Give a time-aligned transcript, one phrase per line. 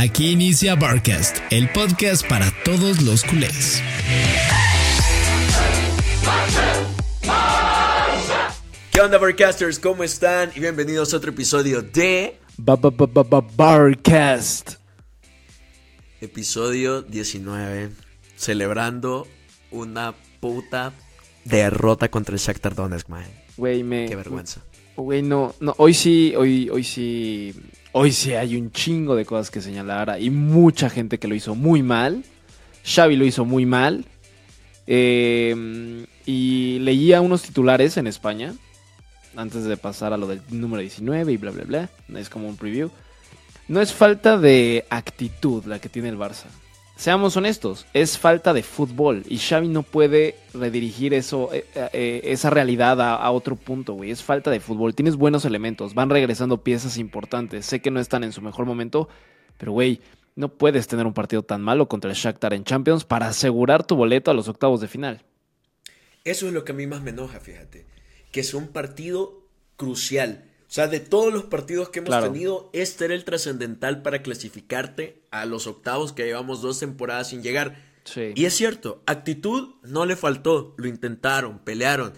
[0.00, 3.82] Aquí inicia Barcast, el podcast para todos los culés.
[8.92, 9.80] ¿Qué onda, Barcasters?
[9.80, 10.52] ¿Cómo están?
[10.54, 12.38] Y bienvenidos a otro episodio de.
[13.56, 14.74] Barcast.
[16.20, 17.90] Episodio 19.
[18.36, 19.26] Celebrando
[19.72, 20.92] una puta
[21.44, 23.26] derrota contra el Shakhtar Donetsk, man.
[23.56, 24.08] Güey, me.
[24.08, 24.62] Qué vergüenza.
[24.94, 27.52] Güey, no, no, hoy sí, hoy, hoy sí,
[27.98, 30.18] hoy sí hay un chingo de cosas que señalar.
[30.20, 32.24] Y mucha gente que lo hizo muy mal.
[32.84, 34.04] Xavi lo hizo muy mal.
[34.86, 38.54] Eh, y leía unos titulares en España.
[39.36, 41.90] Antes de pasar a lo del número 19 y bla, bla, bla.
[42.20, 42.90] Es como un preview.
[43.66, 46.46] No es falta de actitud la que tiene el Barça.
[46.98, 53.00] Seamos honestos, es falta de fútbol y Xavi no puede redirigir eh, eh, esa realidad
[53.00, 54.10] a, a otro punto, güey.
[54.10, 54.96] Es falta de fútbol.
[54.96, 57.66] Tienes buenos elementos, van regresando piezas importantes.
[57.66, 59.08] Sé que no están en su mejor momento,
[59.58, 60.00] pero güey,
[60.34, 63.94] no puedes tener un partido tan malo contra el Shakhtar en Champions para asegurar tu
[63.94, 65.22] boleto a los octavos de final.
[66.24, 67.86] Eso es lo que a mí más me enoja, fíjate.
[68.32, 70.47] Que es un partido crucial.
[70.68, 72.30] O sea, de todos los partidos que hemos Claro.
[72.30, 77.42] tenido, este era el trascendental para clasificarte a los octavos que llevamos dos temporadas sin
[77.42, 77.82] llegar.
[78.04, 78.32] Sí.
[78.34, 82.12] Y es cierto, actitud no le faltó, lo intentaron, pelearon,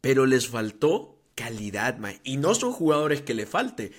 [0.00, 2.18] pero les faltó calidad, man.
[2.24, 3.92] Y no son jugadores que le falte,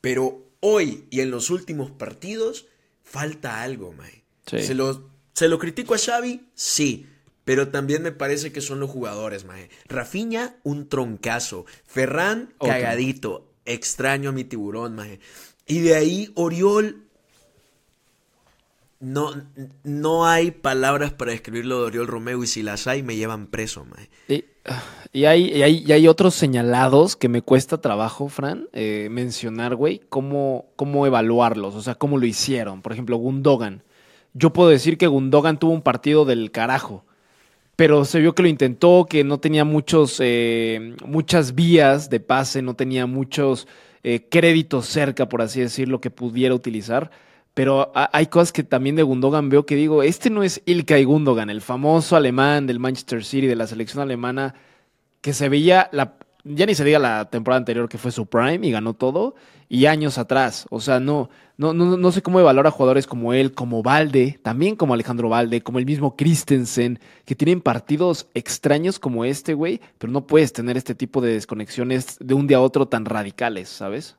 [0.00, 2.66] pero hoy y en los últimos partidos
[3.02, 4.10] falta algo, man.
[4.46, 4.62] Sí.
[4.62, 7.06] Se lo, se lo critico a Xavi, sí,
[7.44, 9.58] pero también me parece que son los jugadores, man.
[9.88, 11.66] Rafinha, un troncazo.
[11.86, 13.48] Ferran, cagadito.
[13.64, 15.18] Extraño a mi tiburón, man.
[15.66, 17.04] Y de ahí Oriol,
[19.00, 19.32] no,
[19.82, 23.48] no hay palabras para describir lo de Oriol Romeo y si las hay me llevan
[23.48, 24.08] preso, mae.
[24.28, 24.44] Y,
[25.12, 29.74] y hay, y hay, y hay otros señalados que me cuesta trabajo, Fran, eh, mencionar,
[29.74, 32.82] güey, cómo, cómo evaluarlos, o sea, cómo lo hicieron.
[32.82, 33.82] Por ejemplo, Gundogan.
[34.34, 37.04] Yo puedo decir que Gundogan tuvo un partido del carajo,
[37.76, 42.62] pero se vio que lo intentó, que no tenía muchos, eh, muchas vías de pase,
[42.62, 43.66] no tenía muchos
[44.04, 47.10] eh, créditos cerca, por así decirlo, que pudiera utilizar.
[47.54, 51.04] Pero ha- hay cosas que también de Gundogan veo que digo, este no es Ilkay
[51.04, 54.54] Gundogan, el famoso alemán del Manchester City, de la selección alemana,
[55.20, 58.66] que se veía, la, ya ni se diga la temporada anterior que fue su prime
[58.66, 59.34] y ganó todo,
[59.68, 60.66] y años atrás.
[60.70, 61.30] O sea, no,
[61.62, 65.28] no, no, no sé cómo evaluar a jugadores como él, como Valde, también como Alejandro
[65.28, 70.52] Valde, como el mismo Christensen, que tienen partidos extraños como este, güey, pero no puedes
[70.52, 74.16] tener este tipo de desconexiones de un día a otro tan radicales, ¿sabes?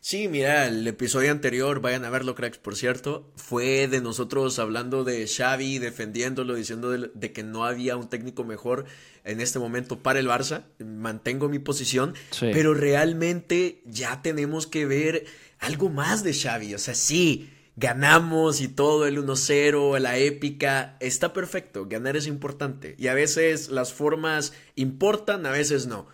[0.00, 5.02] Sí, mira, el episodio anterior, vayan a verlo, cracks, por cierto, fue de nosotros hablando
[5.02, 8.84] de Xavi, defendiéndolo, diciendo de, de que no había un técnico mejor
[9.24, 10.62] en este momento para el Barça.
[10.78, 12.48] Mantengo mi posición, Sí.
[12.52, 15.26] pero realmente ya tenemos que ver
[15.58, 16.74] algo más de Xavi.
[16.74, 22.96] O sea, sí, ganamos y todo, el 1-0, la épica, está perfecto, ganar es importante.
[22.98, 26.06] Y a veces las formas importan, a veces no.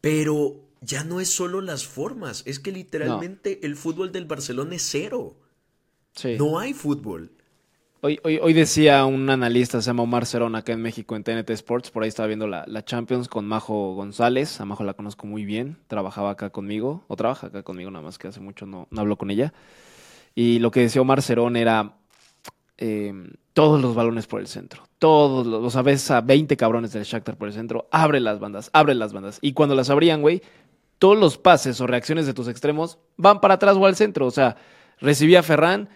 [0.00, 4.82] Pero ya no es solo las formas, es que literalmente el fútbol del Barcelona es
[4.82, 5.38] cero.
[6.14, 6.36] Sí.
[6.38, 7.32] No hay fútbol.
[8.06, 11.50] Hoy, hoy, hoy decía un analista, se llama Omar Cerón, acá en México, en TNT
[11.50, 15.26] Sports, por ahí estaba viendo la, la Champions con Majo González, a Majo la conozco
[15.26, 18.86] muy bien, trabajaba acá conmigo, o trabaja acá conmigo, nada más que hace mucho no,
[18.92, 19.52] no hablo con ella.
[20.36, 21.96] Y lo que decía Omar Cerón era
[22.78, 23.12] eh,
[23.54, 27.02] todos los balones por el centro, todos los, o sea, ves a 20 cabrones del
[27.02, 29.40] Shakhtar por el centro, abre las bandas, abre las bandas.
[29.42, 30.42] Y cuando las abrían, güey,
[31.00, 34.30] todos los pases o reacciones de tus extremos van para atrás o al centro, o
[34.30, 34.58] sea,
[35.00, 35.88] recibía Ferran,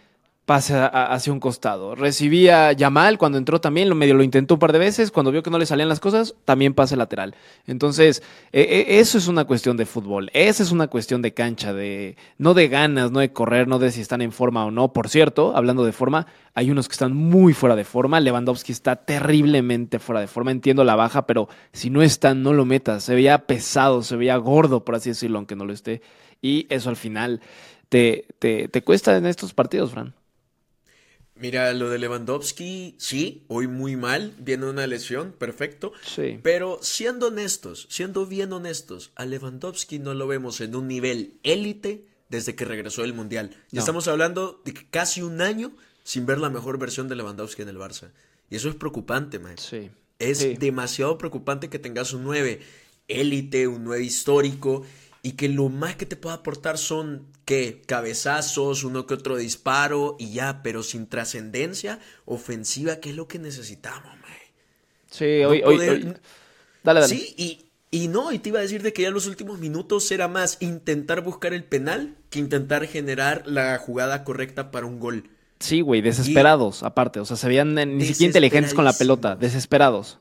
[0.45, 1.95] pase hacia un costado.
[1.95, 5.45] Recibía Yamal cuando entró también, lo medio lo intentó un par de veces, cuando vio
[5.45, 7.37] que no le salían las cosas, también pase lateral.
[7.67, 11.73] Entonces, eh, eh, eso es una cuestión de fútbol, esa es una cuestión de cancha,
[11.73, 14.93] de no de ganas, no de correr, no de si están en forma o no.
[14.93, 18.19] Por cierto, hablando de forma, hay unos que están muy fuera de forma.
[18.19, 20.51] Lewandowski está terriblemente fuera de forma.
[20.51, 23.05] Entiendo la baja, pero si no está, no lo metas.
[23.05, 26.03] Se veía pesado, se veía gordo, por así decirlo, aunque no lo esté.
[26.43, 27.41] Y eso al final
[27.89, 30.15] te, te, te cuesta en estos partidos, Fran.
[31.41, 35.93] Mira, lo de Lewandowski, sí, hoy muy mal, viene una lesión, perfecto.
[36.05, 36.39] Sí.
[36.43, 42.05] Pero siendo honestos, siendo bien honestos, a Lewandowski no lo vemos en un nivel élite
[42.29, 43.51] desde que regresó del Mundial.
[43.73, 43.81] Y No.
[43.81, 45.73] estamos hablando de casi un año
[46.05, 48.11] sin ver la mejor versión de Lewandowski en el Barça.
[48.51, 49.57] Y eso es preocupante, man.
[49.57, 49.91] Sí.
[50.19, 50.55] Es Sí.
[50.59, 52.61] demasiado preocupante que tengas un 9
[53.09, 54.85] élite, un 9 histórico
[55.23, 60.17] y que lo más que te pueda aportar son que cabezazos, uno que otro disparo
[60.19, 64.53] y ya, pero sin trascendencia ofensiva, que es lo que necesitamos, mae.
[65.11, 66.15] Sí, No hoy, hoy- poder- hoy-
[66.83, 67.15] Dale, dale.
[67.15, 69.59] Sí, y, Y no, y te iba a decir de que ya en los últimos
[69.59, 75.01] minutos era más intentar buscar el penal que intentar generar la jugada correcta para un
[75.01, 75.29] gol.
[75.59, 77.19] Sí, güey, desesperados, aparte.
[77.19, 80.21] O sea, se veían ni siquiera inteligentes con la pelota, desesperados.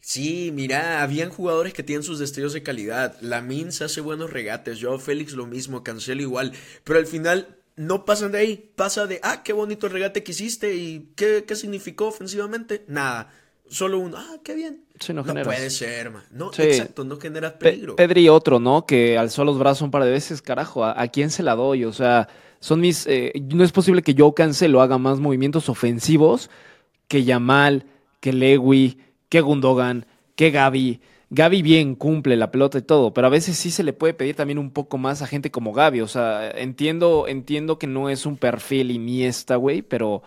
[0.00, 3.16] Sí, mira, habían jugadores que tienen sus destellos de calidad.
[3.20, 6.52] Lamin se hace buenos regates, yo Félix lo mismo, Cancelo igual.
[6.84, 8.70] Pero al final no pasan de ahí.
[8.76, 12.84] Pasa de, ah, qué bonito regate que hiciste y qué, qué significó ofensivamente.
[12.88, 13.32] Nada.
[13.68, 14.84] Solo uno, ah, qué bien.
[14.98, 16.24] Sí, no, no puede ser, man.
[16.32, 17.94] No, exacto, no genera peligro.
[17.94, 18.84] Pedri otro, ¿no?
[18.84, 21.84] Que alzó los brazos un par de veces, carajo, ¿a, quién se la doy?
[21.84, 23.06] O sea, son mis.
[23.06, 26.50] Eh, no es posible que yo Cancelo haga más movimientos ofensivos
[27.06, 27.86] que Yamal,
[28.18, 28.98] que Lewy,
[29.30, 30.04] que Gundogan,
[30.36, 31.00] que Gaby.
[31.30, 34.34] Gaby bien cumple la pelota y todo, pero a veces sí se le puede pedir
[34.34, 36.02] también un poco más a gente como Gaby.
[36.02, 40.22] O sea, entiendo, entiendo que no es un perfil Iniesta, güey, pero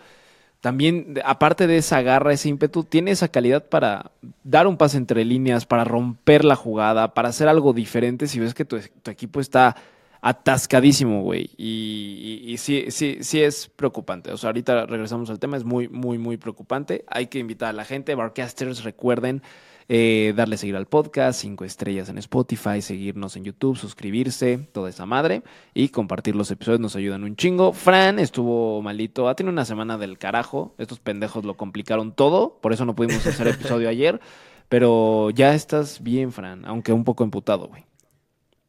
[0.64, 4.12] también, aparte de esa garra, ese ímpetu, tiene esa calidad para
[4.44, 8.54] dar un pase entre líneas, para romper la jugada, para hacer algo diferente si ves
[8.54, 9.76] que tu, equipo está
[10.24, 11.50] atascadísimo, güey.
[11.58, 14.32] Y, y, sí, sí, sí es preocupante.
[14.32, 17.04] O sea, ahorita regresamos al tema, es muy, muy, muy preocupante.
[17.08, 18.14] Hay que invitar a la gente.
[18.14, 19.42] Barcasters, recuerden
[19.90, 25.04] eh, darle seguir al podcast, cinco estrellas en Spotify, seguirnos en YouTube, suscribirse, toda esa
[25.04, 25.42] madre
[25.74, 27.74] y compartir los episodios nos ayudan un chingo.
[27.74, 32.72] Fran estuvo malito, ha tenido una semana del carajo, estos pendejos lo complicaron todo, por
[32.72, 34.22] eso no pudimos hacer episodio ayer,
[34.70, 37.84] pero ya estás bien, Fran, aunque un poco emputado, güey.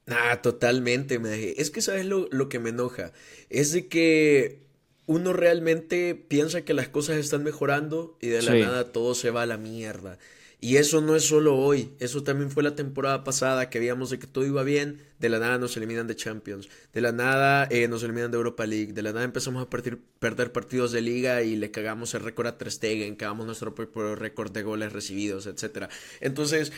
[0.08, 1.20] Ah, totalmente,
[1.60, 3.12] Es que sabes lo, lo que me enoja.
[3.50, 4.66] Es de que
[5.08, 9.44] uno realmente piensa que las cosas están mejorando y de la nada todo se va
[9.44, 10.18] a la mierda.
[10.62, 14.18] Y eso no es solo hoy, eso también fue la temporada pasada que veíamos de
[14.18, 17.88] que todo iba bien, de la nada nos eliminan de Champions, de la nada eh,
[17.88, 21.56] nos eliminan de Europa League, de la nada empezamos a perder partidos de liga y
[21.56, 25.88] le cagamos el récord a Ter Stegen, cagamos nuestro propio récord de goles recibidos, etc.
[26.20, 26.72] Entonces,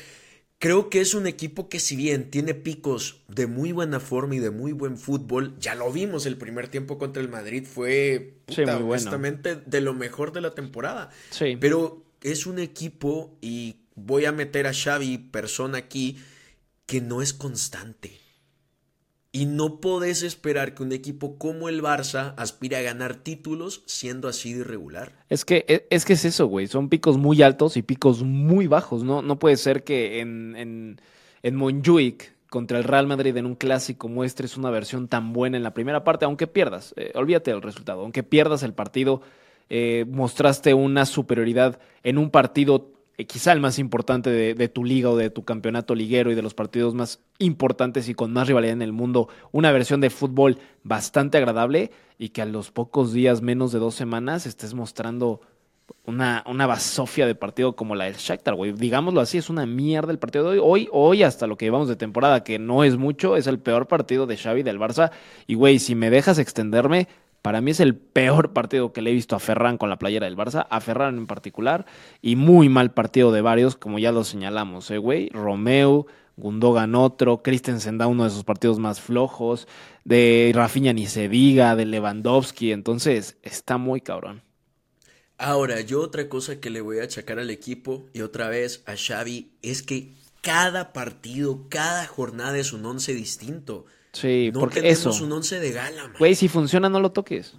[0.60, 4.40] creo que es un equipo que si bien tiene picos de muy buena forma y
[4.40, 9.56] de muy buen fútbol, ya lo vimos el primer tiempo contra el Madrid, fue honestamente
[9.56, 11.10] de lo mejor de la temporada.
[11.30, 11.58] Sí.
[11.60, 16.18] Pero es un equipo, y voy a meter a Xavi, persona aquí,
[16.86, 18.27] que no es constante.
[19.32, 24.28] Y no podés esperar que un equipo como el Barça aspire a ganar títulos siendo
[24.28, 25.14] así de irregular.
[25.30, 26.68] Es que e, es, que es eso, güey.
[26.68, 29.04] Son picos muy altos y picos muy bajos.
[29.04, 31.02] No, no puede ser que en, en,
[31.44, 35.64] en Montjuic contra el Real Madrid en un clásico muestres una versión tan buena en
[35.64, 36.94] la primera parte, aunque pierdas.
[36.98, 38.02] Eh, olvídate del resultado.
[38.02, 39.22] Aunque pierdas el partido,
[39.70, 45.10] eh, mostraste una superioridad en un partido eh, quizá el más importante de, tu liga
[45.10, 48.74] o de tu campeonato liguero y de los partidos más importantes y con más rivalidad
[48.74, 53.42] en el mundo, una versión de fútbol bastante agradable y que a los pocos días,
[53.42, 55.42] menos de dos semanas, estés mostrando
[56.06, 58.72] una, una basofia de partido como la del Shakhtar, güey.
[58.74, 60.62] Digámoslo así, es una mierda el partido de hoy.
[60.62, 63.88] Hoy, hoy hasta lo que llevamos de temporada, que no es mucho, es el peor
[63.88, 65.12] partido de Xavi del Barça.
[65.48, 67.08] Y, güey, si me dejas extenderme,
[67.42, 70.26] para mí es el peor partido que le he visto a Ferran con la playera
[70.26, 71.86] del Barça, a Ferran en particular,
[72.22, 75.30] y muy mal partido de varios, como ya lo señalamos, ¿eh, güey?
[75.30, 76.08] Romeo,
[76.38, 79.68] Gundogan otro, Christensen da uno de sus partidos más flojos,
[80.06, 84.44] de Rafinha ni se diga, de Lewandowski, entonces está muy cabrón.
[85.40, 88.96] Ahora, yo otra cosa que le voy a achacar al equipo y otra vez a
[88.96, 93.86] Xavi es que cada partido, cada jornada es un once distinto.
[94.22, 95.22] Sí, no porque tenemos eso.
[95.22, 97.56] un once de gala, Güey, si funciona, no lo toques.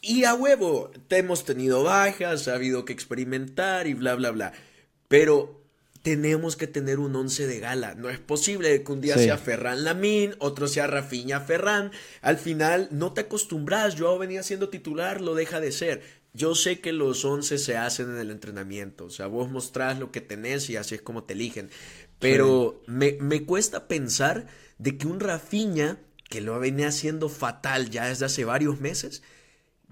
[0.00, 4.52] Y a huevo, te hemos tenido bajas, ha habido que experimentar y bla, bla, bla.
[5.08, 5.60] Pero
[6.02, 7.94] tenemos que tener un once de gala.
[7.94, 11.90] No es posible que un día sea Ferran Lamín, otro sea Rafinha Ferran.
[12.22, 13.96] Al final no te acostumbras.
[13.96, 16.02] Yo venía siendo titular, lo deja de ser.
[16.32, 19.06] Yo sé que los once se hacen en el entrenamiento.
[19.06, 21.70] O sea, vos mostrás lo que tenés y así es como te eligen.
[22.20, 24.46] Pero me, me cuesta pensar
[24.78, 29.22] de que un Rafiña, que lo venía haciendo fatal ya desde hace varios meses,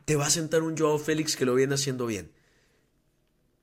[0.05, 2.31] te va a sentar un Joao Félix que lo viene haciendo bien.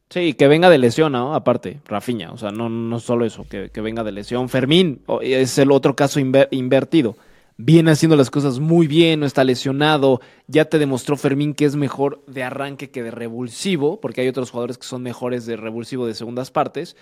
[0.09, 1.33] Sí, que venga de lesión, ¿no?
[1.33, 4.47] Aparte, Rafiña, o sea, no, no solo eso, que, venga de lesión.
[4.47, 7.15] Fermín es el otro caso invertido.
[7.57, 10.21] Viene haciendo las cosas muy bien, no está lesionado.
[10.47, 14.51] Ya te demostró Fermín que es mejor de arranque que de revulsivo, porque hay otros
[14.51, 16.95] jugadores que son mejores de revulsivo de segundas partes.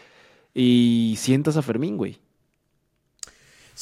[0.54, 2.20] Y sientas a Fermín, güey.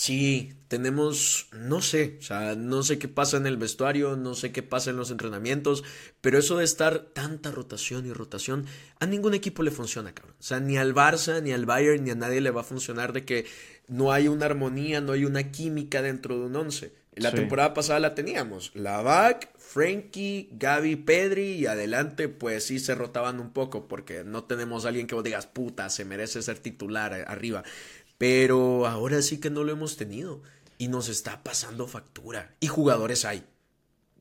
[0.02, 4.54] Sí, tenemos, no sé, o sea, no sé qué pasa en el vestuario, no sé
[4.54, 5.84] qué pasa en los entrenamientos,
[6.22, 8.66] pero eso de estar tanta rotación y rotación,
[9.02, 10.38] a ningún equipo le funciona, cabrón.
[10.40, 13.12] O sea, ni al Barça, ni al Bayern, ni a nadie le va a funcionar
[13.12, 13.46] de que
[13.90, 16.94] no hay una armonía, no hay una química dentro de un once.
[17.16, 17.36] La Sí.
[17.36, 18.72] temporada pasada la teníamos.
[18.76, 24.86] Lavac, Frankie, Gaby, Pedri y adelante pues sí se rotaban un poco porque no tenemos
[24.86, 27.64] a alguien que vos digas, puta, se merece ser titular eh, arriba.
[28.20, 30.42] Pero ahora sí que no lo hemos tenido
[30.78, 32.54] y nos está pasando factura.
[32.60, 33.44] Y jugadores hay.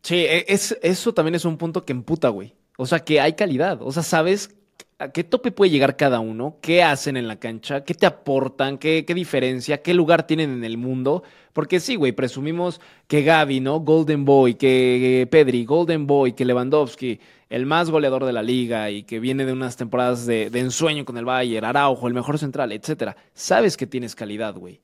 [0.02, 2.54] Sí, e- es, eso también es un punto que emputa, güey.
[2.78, 3.80] O sea, que hay calidad.
[3.82, 4.50] O sea, sabes
[4.98, 8.78] a qué tope puede llegar cada uno, qué hacen en la cancha, qué te aportan,
[8.78, 11.22] qué, qué diferencia, qué lugar tienen en el mundo.
[11.52, 13.80] Porque sí, güey, presumimos que Gaby, ¿no?
[13.80, 19.04] Golden Boy, que Pedri, Golden Boy, que Lewandowski, el más goleador de la liga y
[19.04, 23.16] que viene de unas temporadas de, ensueño con el Bayern, Araujo, el mejor central, etcétera.
[23.34, 24.80] Sabes que tienes calidad, güey.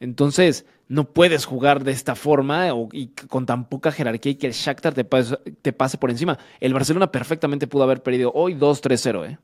[0.00, 4.46] Entonces, no puedes jugar de esta forma o, y con tan poca jerarquía y que
[4.46, 6.38] el Shakhtar te pase, te pase por encima.
[6.60, 9.38] El Barcelona perfectamente pudo haber perdido hoy 2-3-0, ¿eh?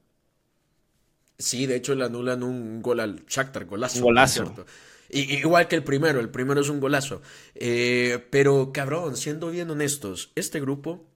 [1.38, 3.98] Sí, de hecho le anulan un gol al Shakhtar, golazo.
[3.98, 4.66] Un golazo.
[5.10, 7.22] Y- igual que el primero, el primero es un golazo.
[7.54, 11.06] Eh, pero cabrón, siendo bien honestos, este grupo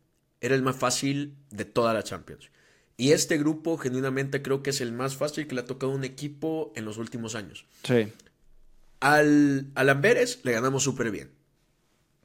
[0.41, 2.50] era el más fácil de toda la Champions.
[2.97, 6.05] Y este grupo genuinamente creo que es el más fácil que le ha tocado un
[6.05, 7.65] equipo en los últimos años.
[7.85, 8.12] Sí.
[9.00, 11.31] Al, al Amberes le ganamos súper bien.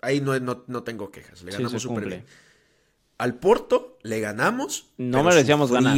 [0.01, 2.25] Ahí no, no, no tengo quejas, le ganamos súper bien.
[3.17, 4.89] Al Porto le ganamos.
[4.97, 5.93] No merecíamos ganar.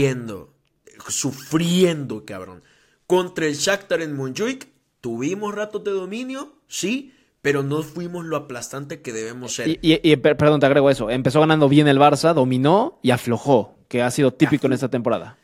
[1.10, 2.64] Sufriendo, cabrón.
[3.06, 4.68] Contra el Shakhtar en Montjuic
[5.02, 9.68] tuvimos ratos de dominio, sí, pero no fuimos lo aplastante que debemos ser.
[9.70, 11.10] Y, y- y, per- perdón, te agrego eso.
[11.10, 15.38] Empezó ganando bien el Barça, dominó y aflojó, que ha sido típico en esta temporada.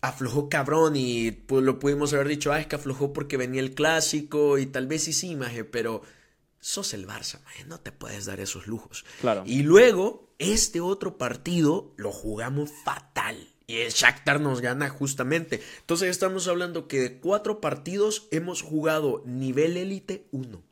[0.00, 3.74] aflojó cabrón y pues, lo pudimos haber dicho, ah, es que aflojó porque venía el
[3.74, 6.02] clásico y tal vez sí, sí, maje, pero
[6.60, 9.04] sos el Barça, maje, no te puedes dar esos lujos.
[9.20, 9.44] Claro.
[9.46, 13.36] Y luego, este otro partido lo jugamos fatal.
[13.66, 15.62] Y el Shakhtar nos gana justamente.
[15.80, 20.62] Entonces estamos hablando que de cuatro partidos hemos jugado nivel élite uno.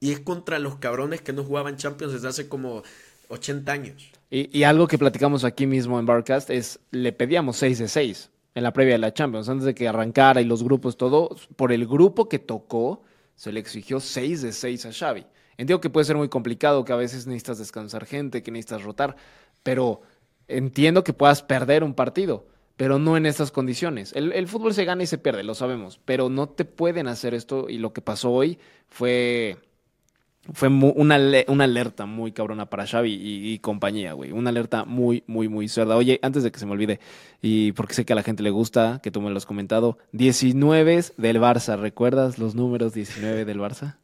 [0.00, 2.82] Y es contra los cabrones que no jugaban Champions desde hace como
[3.28, 4.10] 80 años.
[4.30, 8.62] Y, algo que platicamos aquí mismo en Barcast es, le pedíamos 6 de 6 en
[8.62, 11.86] la previa de la Champions, antes de que arrancara y los grupos, todo, por el
[11.86, 13.02] grupo que tocó,
[13.36, 15.24] se le exigió 6 de 6 a Xavi.
[15.56, 19.16] Entiendo que puede ser muy complicado, que a veces necesitas descansar gente, que necesitas rotar,
[19.62, 20.02] pero
[20.48, 24.12] entiendo que puedas perder un partido, pero no en estas condiciones.
[24.14, 27.34] El, el fútbol se gana y se pierde, lo sabemos, pero no te pueden hacer
[27.34, 29.58] esto y lo que pasó hoy fue
[30.52, 34.32] fue una, una alerta muy cabrona para Xavi y, y compañía, güey.
[34.32, 35.96] Una alerta muy, muy, muy cerda.
[35.96, 37.00] Oye, antes de que se me olvide,
[37.42, 39.98] y porque sé que a la gente le gusta, que tú me lo has comentado,
[40.12, 41.78] 19 del Barça.
[41.78, 43.98] ¿Recuerdas los números 19 del Barça?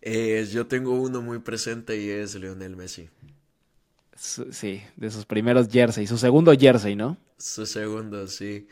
[0.00, 3.10] Eh, yo tengo uno muy presente y es Lionel Messi.
[4.22, 7.16] Su- Sí, de sus primeros jersey, su segundo jersey, ¿no?
[7.38, 8.68] Su segundo, sí.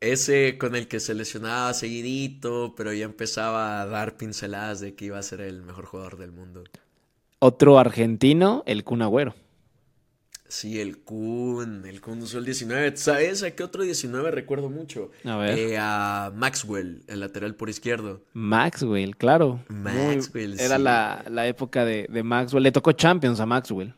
[0.00, 5.04] Ese con el que se lesionaba seguidito, pero ya empezaba a dar pinceladas de que
[5.04, 6.64] iba a ser el mejor jugador del mundo.
[7.40, 9.34] Otro argentino, el Kun Agüero.
[10.48, 12.96] Sí, el Kun, el Kun usó el 19.
[12.96, 15.10] ¿Sabes a qué otro 19 recuerdo mucho?
[15.24, 15.58] A ver.
[15.58, 18.22] Eh, a Maxwell, el lateral por izquierdo.
[18.32, 19.62] Maxwell, claro.
[19.68, 20.82] Muy- Maxwell, Era sí.
[20.82, 22.62] la, la época de, de Maxwell.
[22.64, 23.94] Le tocó Champions a Maxwell.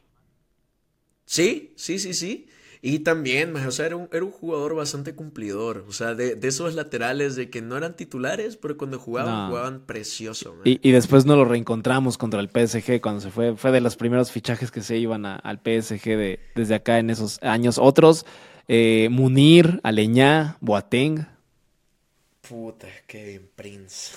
[1.24, 2.48] Sí, sí, sí, sí.
[2.84, 5.84] Y también, o sea, era un, era un jugador bastante cumplidor.
[5.88, 9.48] O sea, de, de esos laterales de que no eran titulares, pero cuando jugaban, No.
[9.50, 10.56] jugaban precioso.
[10.64, 13.56] Y, y después nos lo reencontramos contra el PSG cuando se fue.
[13.56, 17.10] Fue de los primeros fichajes que se iban a- al PSG de, desde acá en
[17.10, 17.78] esos años.
[17.78, 18.26] Otros,
[18.66, 21.26] eh, Munir, Aleñá, Boateng.
[22.40, 24.16] Puta, Kevin Prince.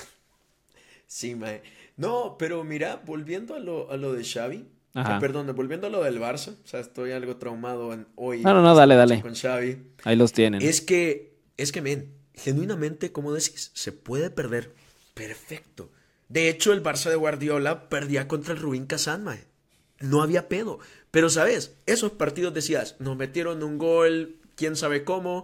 [1.07, 1.61] Sí, mae.
[1.97, 4.65] No, pero mira, volviendo a lo, a lo de Xavi.
[4.95, 5.19] Ajá.
[5.19, 6.55] perdón, volviendo a lo del Barça.
[6.63, 8.41] O sea, estoy algo traumado en, hoy.
[8.41, 9.21] No, no, no, dale, dale.
[9.21, 9.77] Con Xavi.
[10.03, 10.61] Ahí los tienen.
[10.61, 14.73] Es que, es que, men, genuinamente, como decís, se puede perder.
[15.13, 15.91] Perfecto.
[16.29, 19.43] De hecho, el Barça de Guardiola perdía contra el Rubín Kazan, mae.
[19.99, 20.79] No había pedo.
[21.11, 21.75] Pero, ¿sabes?
[21.85, 25.43] Esos partidos decías, nos metieron un gol, quién sabe cómo,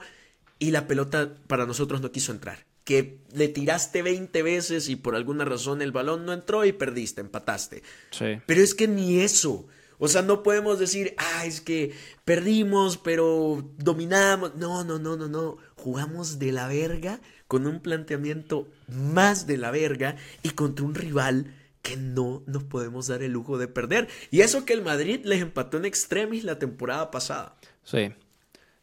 [0.60, 2.65] y la pelota para nosotros no quiso entrar.
[2.83, 7.21] Que le tiraste 20 veces y por alguna razón el balón no entró y perdiste,
[7.21, 7.83] empataste.
[8.09, 8.39] Sí.
[8.45, 9.67] Pero es que ni eso.
[10.00, 11.93] O sea, no podemos decir, ah, es que
[12.25, 14.55] perdimos, pero dominamos.
[14.55, 15.57] No, no, no, no, no.
[15.75, 21.53] Jugamos de la verga con un planteamiento más de la verga y contra un rival
[21.83, 24.07] que no nos podemos dar el lujo de perder.
[24.31, 27.55] Y eso que el Madrid les empató en extremis la temporada pasada.
[27.83, 28.11] Sí.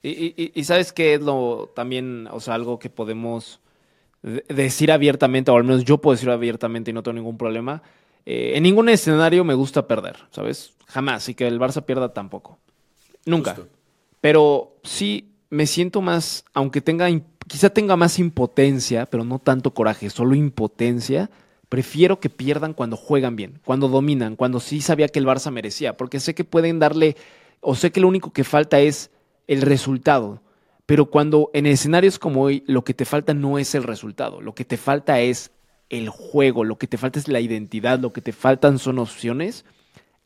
[0.03, 3.61] Y, y- sabes qué es lo también, o sea, algo que podemos
[4.23, 7.83] de- decir abiertamente, o al menos yo puedo decir abiertamente y no tengo ningún problema.
[8.27, 10.75] Eh, en ningún escenario me gusta perder, ¿sabes?
[10.87, 11.29] Jamás.
[11.29, 12.59] Y que el Barça pierda tampoco.
[13.25, 13.55] Nunca.
[13.55, 13.71] Justo.
[14.21, 17.09] Pero sí me siento más, aunque tenga,
[17.47, 21.31] quizá tenga más impotencia, pero no tanto coraje, solo impotencia,
[21.69, 25.99] Prefiero que pierdan cuando juegan bien, cuando dominan, cuando sí sabía que el Barça merecía,
[25.99, 27.15] porque sé que pueden darle,
[27.61, 29.11] o sé que lo único que falta es
[29.49, 30.41] el resultado.
[30.89, 34.55] Pero cuando en escenarios como hoy lo que te falta no es el resultado, lo
[34.55, 35.51] que te falta es
[35.91, 39.67] el juego, lo que te falta es la identidad, lo que te faltan son opciones,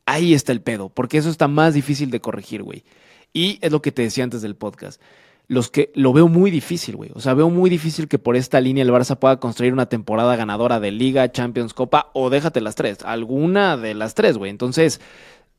[0.05, 2.85] ahí está el pedo, porque eso está más difícil de corregir, güey.
[3.33, 5.01] Y es lo que te decía antes del podcast.
[5.49, 7.11] Los que lo veo muy difícil, güey.
[7.13, 10.37] O sea, veo muy difícil que por esta línea el Barça pueda construir una temporada
[10.37, 14.49] ganadora de Liga, Champions, Copa o déjate las tres, alguna de las tres, güey.
[14.49, 15.01] Entonces,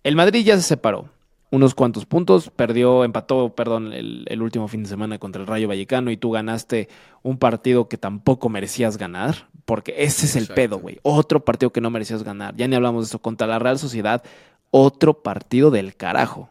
[0.02, 1.10] el Madrid ya se separó
[1.54, 6.10] unos cuantos puntos, perdió, empató, perdón, el, último fin de semana contra el Rayo Vallecano
[6.10, 6.88] y tú ganaste
[7.22, 10.98] un partido que tampoco merecías ganar, porque ese es el pedo, güey.
[11.02, 12.56] Otro partido que no merecías ganar.
[12.56, 14.24] Ya ni hablamos de eso contra la Real Sociedad,
[14.72, 16.50] otro partido del carajo.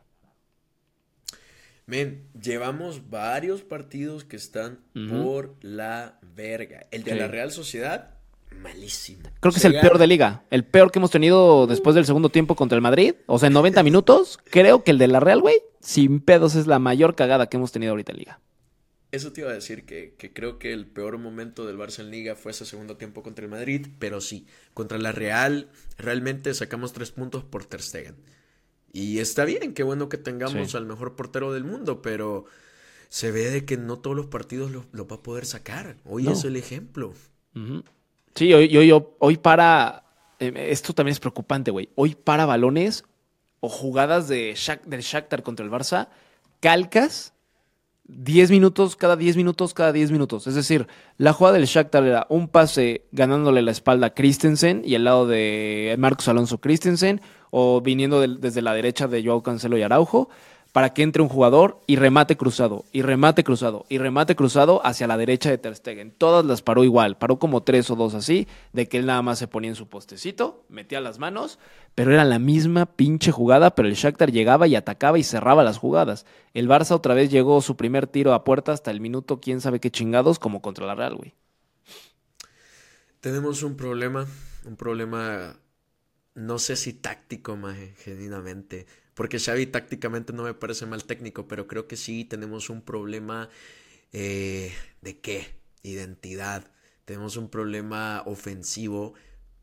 [1.85, 4.79] Men, llevamos varios partidos que están
[5.09, 6.87] por la verga.
[6.91, 8.12] El de la Real Sociedad
[8.53, 9.23] malísimo.
[9.39, 10.43] Creo que es el peor de liga.
[10.49, 13.15] El peor que hemos tenido después del segundo tiempo contra el Madrid.
[13.25, 14.39] O sea, en 90 minutos.
[14.49, 17.71] Creo que el de la Real, güey, sin pedos es la mayor cagada que hemos
[17.71, 18.39] tenido ahorita en liga.
[19.11, 22.35] Eso te iba a decir, que, creo que el peor momento del Barça en liga
[22.35, 23.87] fue ese segundo tiempo contra el Madrid.
[23.99, 28.15] Pero sí, contra la Real realmente sacamos tres puntos por Ter Stegen.
[28.91, 32.45] Y está bien, qué bueno que tengamos al mejor portero del mundo, pero
[33.09, 35.97] se ve de que no todos los partidos lo, va a poder sacar.
[36.03, 37.13] Hoy es el ejemplo.
[38.35, 40.03] Sí, hoy, hoy, hoy para.
[40.39, 41.89] Eh, esto también es preocupante, güey.
[41.95, 43.05] Hoy para balones
[43.59, 46.09] o jugadas de del Shakhtar contra el Barça,
[46.59, 47.33] calcas
[48.05, 50.47] 10 minutos, cada 10 minutos, cada 10 minutos.
[50.47, 50.87] Es decir,
[51.17, 55.27] la jugada del Shakhtar era un pase ganándole la espalda a Christensen y al lado
[55.27, 57.21] de Marcos Alonso Christensen,
[57.51, 60.29] o viniendo desde la derecha de Joao Cancelo y Araujo
[60.73, 65.05] para que entre un jugador y remate cruzado, y remate cruzado, y remate cruzado hacia
[65.05, 66.11] la derecha de Ter Stegen.
[66.11, 69.37] Todas las paró igual, paró como tres o dos así, de que él nada más
[69.37, 71.59] se ponía en su postecito, metía las manos,
[71.93, 75.77] pero era la misma pinche jugada, pero el Shakhtar llegaba y atacaba y cerraba las
[75.77, 76.25] jugadas.
[76.55, 79.79] El Barça otra vez llegó su primer tiro a puerta hasta el minuto, quién sabe
[79.79, 81.35] qué chingados, como contra la Real, güey.
[83.19, 84.25] Tenemos un problema,
[84.65, 85.55] un problema,
[86.33, 91.67] no sé si táctico, más genuinamente porque Xavi tácticamente no me parece mal técnico, pero
[91.67, 93.49] creo que sí tenemos un problema
[94.11, 94.71] eh,
[95.01, 95.47] de qué?
[95.83, 96.71] Identidad.
[97.05, 99.13] Tenemos un problema ofensivo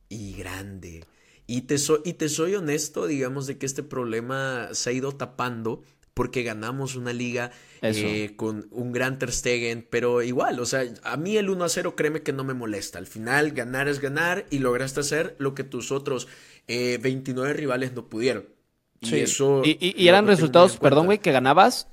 [0.08, 1.04] y grande.
[1.46, 5.82] Y te, y te soy honesto, digamos, de que este problema se ha ido tapando
[6.14, 11.16] porque ganamos una liga eh, con un gran Ter Stegen, pero igual, o sea, a
[11.16, 12.98] mí el 1 a 0 créeme que no me molesta.
[12.98, 16.28] Al final, ganar es ganar y lograste hacer lo que tus otros
[16.68, 18.59] 29 eh, rivales no pudieron.
[19.00, 19.62] Y eso.
[19.64, 21.88] Y, eran resultados, perdón, güey, que ganabas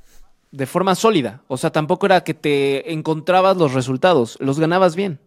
[0.52, 1.44] de forma sólida.
[1.48, 5.20] O sea, tampoco era que te encontrabas los resultados, los ganabas bien.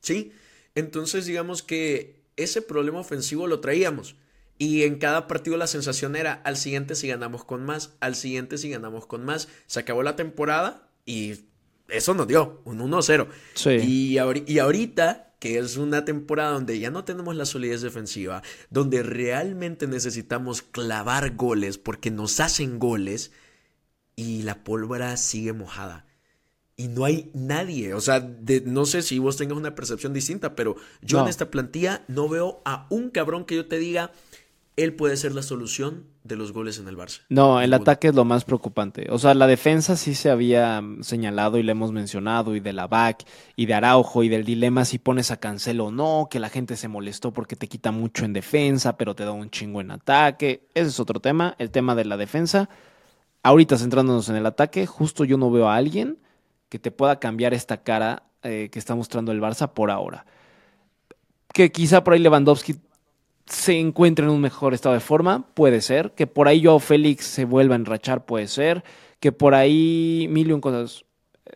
[0.00, 0.32] Sí,
[0.74, 4.16] entonces digamos que ese problema ofensivo lo traíamos.
[4.56, 8.58] Y en cada partido la sensación era al siguiente si ganamos con más, al siguiente
[8.58, 9.48] si ganamos con más.
[9.66, 11.40] Se acabó la temporada y
[11.88, 13.26] eso nos dio un 1-0.
[13.54, 13.70] Sí.
[13.82, 19.02] Y, y ahorita que es una temporada donde ya no tenemos la solidez defensiva, donde
[19.02, 23.30] realmente necesitamos clavar goles porque nos hacen goles
[24.16, 26.06] y la pólvora sigue mojada.
[26.78, 28.26] Y no hay nadie, o sea,
[28.64, 32.62] no sé si vos tengas una percepción distinta, pero yo en esta plantilla no veo
[32.64, 34.12] a un cabrón que yo te diga,
[34.76, 37.20] él puede ser la solución de los goles en el Barça.
[37.28, 39.06] No, el ataque es lo más preocupante.
[39.10, 42.88] O sea, la defensa sí se había señalado y le hemos mencionado, y de la
[42.88, 46.48] back, y de Araujo, y del dilema si pones a Cancelo o no, que la
[46.48, 49.92] gente se molestó porque te quita mucho en defensa, pero te da un chingo en
[49.92, 50.66] ataque.
[50.74, 52.68] Ese es otro tema, el tema de la defensa.
[53.44, 56.18] Ahorita centrándonos en el ataque, justo yo no veo a alguien
[56.68, 60.26] que te pueda cambiar esta cara eh, que está mostrando el Barça por ahora.
[61.52, 62.76] Que quizá por ahí Lewandowski
[63.46, 66.12] se encuentre en un mejor estado de forma, puede ser.
[66.12, 68.84] Que por ahí yo Félix se vuelva a enrachar, puede ser.
[69.20, 71.04] Que por ahí mil y cosas,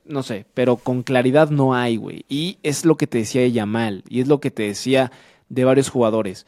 [0.05, 2.25] no sé, pero con claridad no hay, güey.
[2.29, 5.13] Y es lo que te decía de Yamal, y es lo que te decía
[5.49, 6.47] de varios jugadores.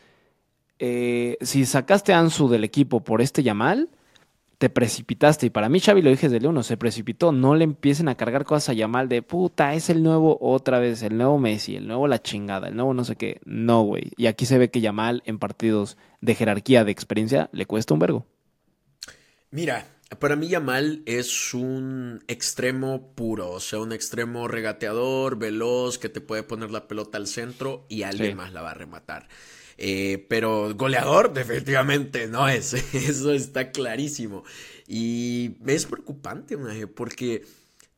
[0.78, 3.88] Eh, si sacaste a Ansu del equipo por este Yamal,
[4.60, 5.46] te precipitaste.
[5.46, 7.32] Y para mí, Xavi lo dije desde el uno, se precipitó.
[7.32, 11.02] No le empiecen a cargar cosas a Yamal de puta, es el nuevo otra vez,
[11.02, 13.40] el nuevo Messi, el nuevo la chingada, el nuevo no sé qué.
[13.46, 14.12] No, güey.
[14.18, 18.00] Y aquí se ve que Yamal en partidos de jerarquía, de experiencia, le cuesta un
[18.00, 18.26] vergo.
[19.50, 19.86] Mira,
[20.18, 26.20] para mí Yamal es un extremo puro, o sea, un extremo regateador, veloz, que te
[26.20, 29.26] puede poner la pelota al centro y alguien más la va a rematar.
[29.82, 34.44] Eh, pero goleador definitivamente no es, eso está clarísimo.
[34.86, 36.58] Y es preocupante,
[36.94, 37.46] porque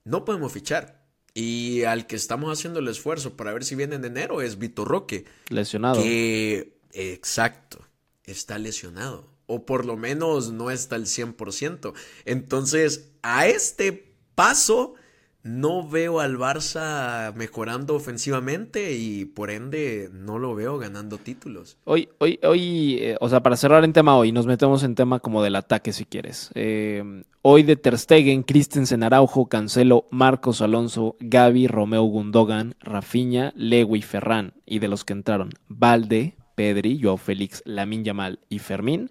[0.05, 1.03] no podemos fichar.
[1.35, 4.87] Y al que estamos haciendo el esfuerzo para ver si viene en enero es Vitor
[4.87, 5.25] Roque.
[5.49, 6.01] Lesionado.
[6.01, 7.85] Que, exacto,
[8.25, 9.29] está lesionado.
[9.47, 11.95] O por lo menos no está al 100%.
[12.27, 14.95] Entonces, a este paso,
[15.43, 21.77] no veo al Barça mejorando ofensivamente y por ende no lo veo ganando títulos.
[21.85, 25.19] Hoy, hoy, hoy, eh, o sea, para cerrar en tema hoy, nos metemos en tema
[25.19, 26.51] como del ataque si quieres.
[26.55, 34.03] Eh, hoy de Ter Stegen, Christensen Araujo, Cancelo, Marcos Alonso, Gaby, Romeo Gundogan, Rafinha, Lewy,
[34.03, 39.11] Ferran y de los que entraron, Valde, Pedri, Joao Félix, Lamin Yamal y Fermín.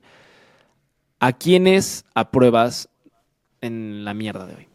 [1.19, 2.89] ¿A quiénes apruebas
[3.59, 4.70] en la mierda de hoy?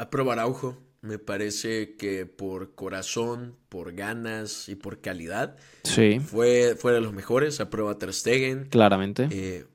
[0.00, 0.78] Aprueba Araujo.
[1.02, 5.58] Me parece que por corazón, por ganas y por calidad.
[5.84, 6.20] Sí.
[6.20, 7.60] Fue, fue de los mejores.
[7.60, 8.68] Aprueba Ter Stegen.
[8.70, 9.28] Claramente.
[9.30, 9.66] Eh,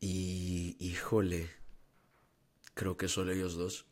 [0.00, 1.48] y híjole.
[2.74, 3.86] Creo que solo ellos dos.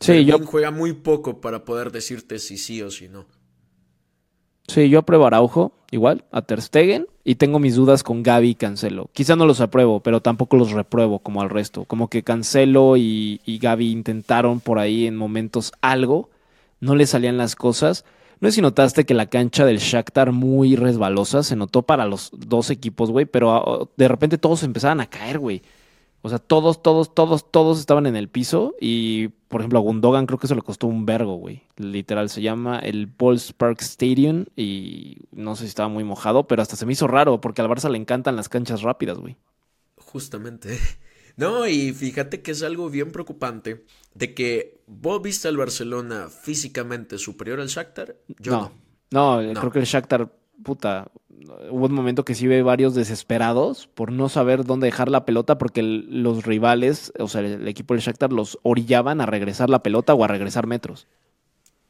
[0.00, 3.26] Sí, yo, juega muy poco para poder decirte si sí o si no.
[4.68, 8.50] Sí, yo apruebo a Araujo, igual, a Ter Stegen, y tengo mis dudas con Gaby
[8.50, 9.10] y Cancelo.
[9.12, 11.84] Quizá no los apruebo, pero tampoco los repruebo como al resto.
[11.84, 16.30] Como que Cancelo y, y Gaby intentaron por ahí en momentos algo,
[16.80, 18.04] no le salían las cosas.
[18.40, 22.30] No sé si notaste que la cancha del Shakhtar muy resbalosa se notó para los
[22.36, 25.62] dos equipos, güey, pero ah, de repente todos empezaban a caer, güey.
[26.26, 30.26] O sea, todos, todos, todos, todos estaban en el piso y, por ejemplo, a Gundogan
[30.26, 31.62] creo que eso le costó un vergo, güey.
[31.76, 36.62] Literal, se llama el Bulls Park Stadium y no sé si estaba muy mojado, pero
[36.62, 39.36] hasta se me hizo raro porque al Barça le encantan las canchas rápidas, güey.
[39.98, 40.76] Justamente.
[41.38, 43.84] No, y fíjate que es algo bien preocupante
[44.14, 48.16] de que vos viste al Barcelona físicamente superior al Shakhtar.
[48.38, 48.72] Yo no.
[49.10, 49.60] No, no.
[49.60, 50.32] creo que el Shakhtar,
[50.64, 51.10] puta,
[51.70, 55.58] hubo un momento que sí ve varios desesperados por no saber dónde dejar la pelota
[55.58, 60.14] porque los rivales, o sea, el, equipo del Shakhtar los orillaban a regresar la pelota
[60.14, 61.06] o a regresar metros.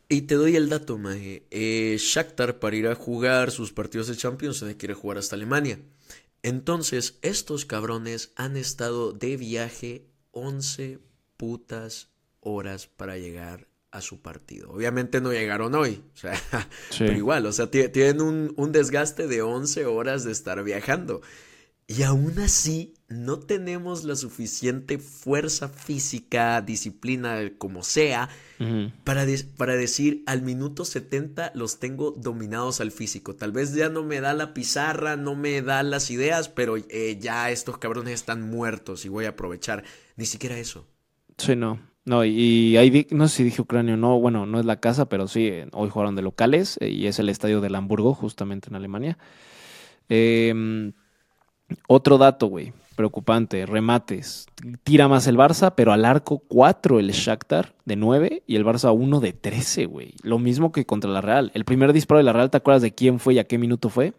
[0.09, 1.47] Y te doy el dato, Maje.
[1.51, 5.81] Eh, Shakhtar para ir a jugar sus partidos de Champions se quiere jugar hasta Alemania.
[6.43, 11.01] Entonces, estos cabrones han estado de viaje 11
[11.37, 14.71] putas horas para llegar a su partido.
[14.71, 16.41] Obviamente no llegaron hoy, o sea,
[16.99, 21.23] pero igual, o sea, tienen un, un, desgaste de 11 horas de estar viajando.
[21.89, 28.29] Y aún así, no tenemos la suficiente fuerza física, disciplina, como sea,
[29.05, 29.25] para,
[29.57, 33.37] para decir al minuto 70 los tengo dominados al físico.
[33.37, 37.19] Tal vez ya no me da la pizarra, no me da las ideas, pero eh,
[37.21, 39.85] ya estos cabrones están muertos y voy a aprovechar.
[40.17, 40.89] Ni siquiera eso.
[41.39, 41.81] Sí, no.
[42.07, 45.09] No, y ahí no sé si dije Ucrania o no, bueno, no es la casa,
[45.09, 48.77] pero sí, hoy jugaron de locales eh, y es el estadio del Hamburgo, justamente en
[48.77, 49.19] Alemania.
[50.09, 50.93] Em,
[51.89, 54.47] otro dato, güey, preocupante, remates.
[54.85, 58.95] Tira más el Barça, pero al arco 4 el Shakhtar de 9 y el Barça
[58.95, 60.15] 1 de 13, güey.
[60.23, 61.51] Lo mismo que contra la Real.
[61.55, 63.89] El primer disparo de la Real, ¿te acuerdas de quién fue y a qué minuto
[63.89, 64.15] fue?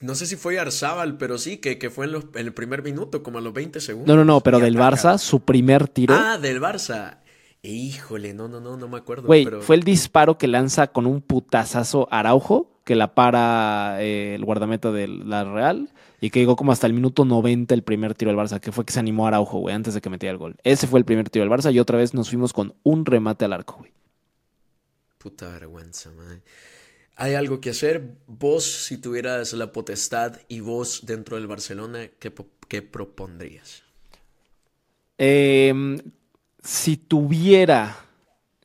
[0.00, 3.38] No sé si fue Arzábal, pero sí, que, que fue en, el primer minuto, como
[3.38, 4.06] a los 20 segundos.
[4.06, 6.14] No, no, no, pero del Barça, su primer tiro.
[6.14, 7.18] Ah, del Barça.
[7.62, 9.26] Híjole, no, no, no, no me acuerdo.
[9.26, 14.44] Güey, fue el disparo que lanza con un putazazo Araujo, que la para eh, el
[14.44, 18.30] guardameta de la Real, y que llegó como hasta el minuto 90 el primer tiro
[18.30, 20.54] del Barça, que fue que se animó Araujo, güey, antes de que metiera el gol.
[20.62, 23.44] Ese fue el primer tiro del Barça y otra vez nos fuimos con un remate
[23.44, 23.90] al arco, güey.
[25.18, 26.40] Puta vergüenza, man
[27.16, 28.16] hay algo que hacer.
[28.26, 33.82] Vos, si tuvieras la potestad y vos dentro del Barcelona, ¿qué, propondrías?
[35.18, 35.98] Em,
[36.62, 38.04] si tuviera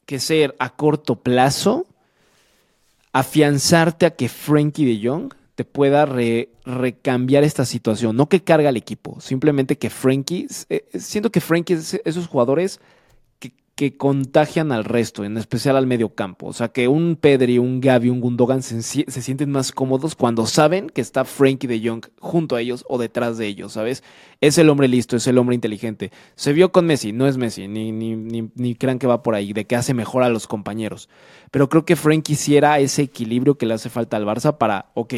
[0.06, 1.88] que ser a corto plazo,
[3.14, 8.18] afianzarte a que Frankie de Jong te pueda recambiar esta situación.
[8.18, 12.82] No que carga al equipo, simplemente que Frankie, eh, siento que Frankie es esos jugadores
[13.76, 16.48] que contagian al resto, en especial al medio campo.
[16.48, 20.90] O sea, que un Pedri, un Gavi, un Gundogan se, sienten más cómodos cuando saben
[20.90, 24.04] que está Frankie de Jong junto a ellos o detrás de ellos, ¿sabes?
[24.40, 26.12] Es el hombre listo, es el hombre inteligente.
[26.36, 29.36] Se vio con Messi, no es Messi, ni, ni, ni, ni crean que va por
[29.36, 31.10] ahí, de que hace mejor a los compañeros.
[31.50, 35.14] Pero creo que Frankie quisiera ese equilibrio que le hace falta al Barça para, ok,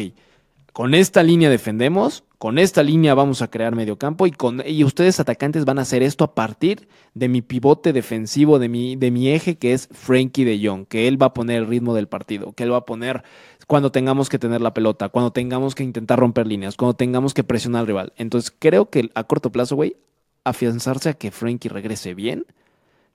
[0.72, 5.18] con esta línea defendemos, con esta línea vamos a crear mediocampo y, con, y ustedes
[5.18, 9.30] atacantes van a hacer esto a partir de mi pivote defensivo, de mi, de mi
[9.30, 12.52] eje que es Frankie de Jong, que él va a poner el ritmo del partido,
[12.52, 13.22] que él va a poner
[13.66, 17.44] cuando tengamos que tener la pelota, cuando tengamos que intentar romper líneas, cuando tengamos que
[17.44, 18.12] presionar al rival.
[18.18, 19.96] Entonces creo que a corto plazo, güey,
[20.44, 22.44] afianzarse a que Frankie regrese bien,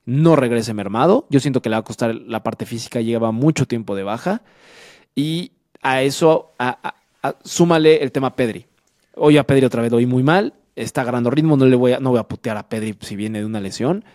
[0.06, 1.28] no regrese mermado.
[1.30, 4.42] Yo siento que le va a costar la parte física, lleva mucho tiempo de baja.
[5.14, 5.52] Y
[5.84, 6.50] a eso,
[7.44, 8.66] súmale el tema Pedri.
[9.16, 12.00] Hoy a Pedri otra vez lo muy mal, está ganando ritmo, no le voy a,
[12.00, 14.06] no voy a putear a Pedri si viene de una lesión,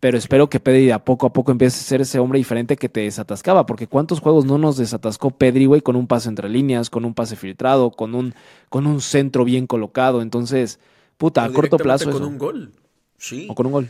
[0.00, 2.88] pero espero que Pedri a poco a poco empiece a ser ese hombre diferente que
[2.88, 6.90] te desatascaba, porque cuántos juegos no nos desatascó Pedri, güey, con un pase entre líneas,
[6.90, 8.34] con un pase filtrado, con un,
[8.68, 10.80] con un centro bien colocado, entonces,
[11.16, 12.10] puta, a corto plazo.
[12.10, 12.72] Con un gol,
[13.18, 13.46] sí.
[13.50, 13.88] O con un gol.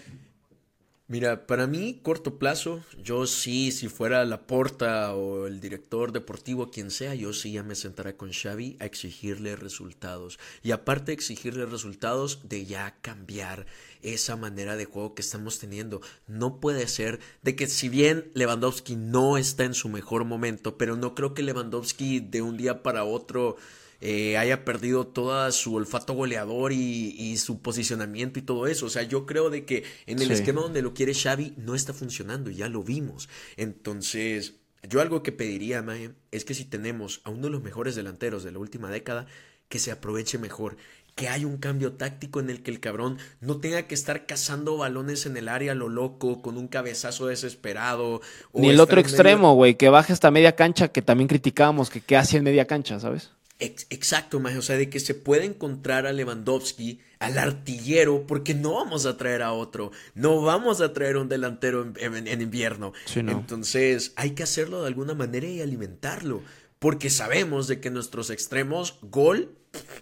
[1.10, 6.70] Mira, para mí, corto plazo, yo sí, si fuera la porta o el director deportivo,
[6.70, 10.38] quien sea, yo sí ya me sentaré con Xavi a exigirle resultados.
[10.62, 13.66] Y aparte exigirle resultados, de ya cambiar
[14.02, 16.00] esa manera de juego que estamos teniendo.
[16.28, 20.94] No puede ser de que si bien Lewandowski no está en su mejor momento, pero
[20.94, 23.56] no creo que Lewandowski de un día para otro
[24.00, 28.86] eh, haya perdido todo su olfato goleador y, su posicionamiento y todo eso.
[28.86, 31.92] O sea, yo creo de que en el esquema donde lo quiere Xavi no está
[31.92, 33.28] funcionando, ya lo vimos.
[33.56, 34.54] Entonces,
[34.88, 38.44] yo algo que pediría, Mae, es que si tenemos a uno de los mejores delanteros
[38.44, 39.26] de la última década,
[39.68, 40.76] que se aproveche mejor
[41.14, 44.78] que hay un cambio táctico en el que el cabrón no tenga que estar cazando
[44.78, 48.22] balones en el área lo loco, con un cabezazo desesperado.
[48.54, 52.16] Ni el otro extremo, güey, que baje hasta media cancha, que también criticábamos, que qué
[52.16, 53.30] hace en media cancha, ¿sabes?
[53.60, 58.74] Exacto, más, o sea, de que se puede encontrar a Lewandowski, al artillero, porque no
[58.74, 62.92] vamos a traer a otro, no vamos a traer un delantero en, invierno.
[63.14, 66.42] Entonces, hay que hacerlo de alguna manera y alimentarlo,
[66.78, 69.54] porque sabemos de que nuestros extremos, gol,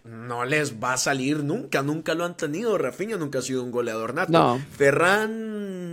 [0.05, 2.79] no les va a salir nunca, nunca lo han tenido.
[2.79, 4.33] Rafinha nunca ha sido un goleador nato.
[4.33, 4.61] No.
[4.77, 5.88] Ferran,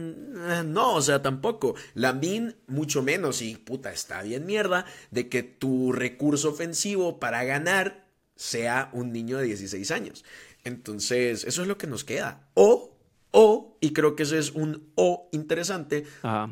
[0.65, 1.75] no, o sea, tampoco.
[1.93, 3.41] Lambín, mucho menos.
[3.41, 9.37] Y puta, está bien mierda de que tu recurso ofensivo para ganar sea un niño
[9.37, 10.25] de 16 años.
[10.63, 12.49] Entonces, eso es lo que nos queda.
[12.53, 12.95] O
[13.37, 16.05] o, y creo que ese es un o interesante,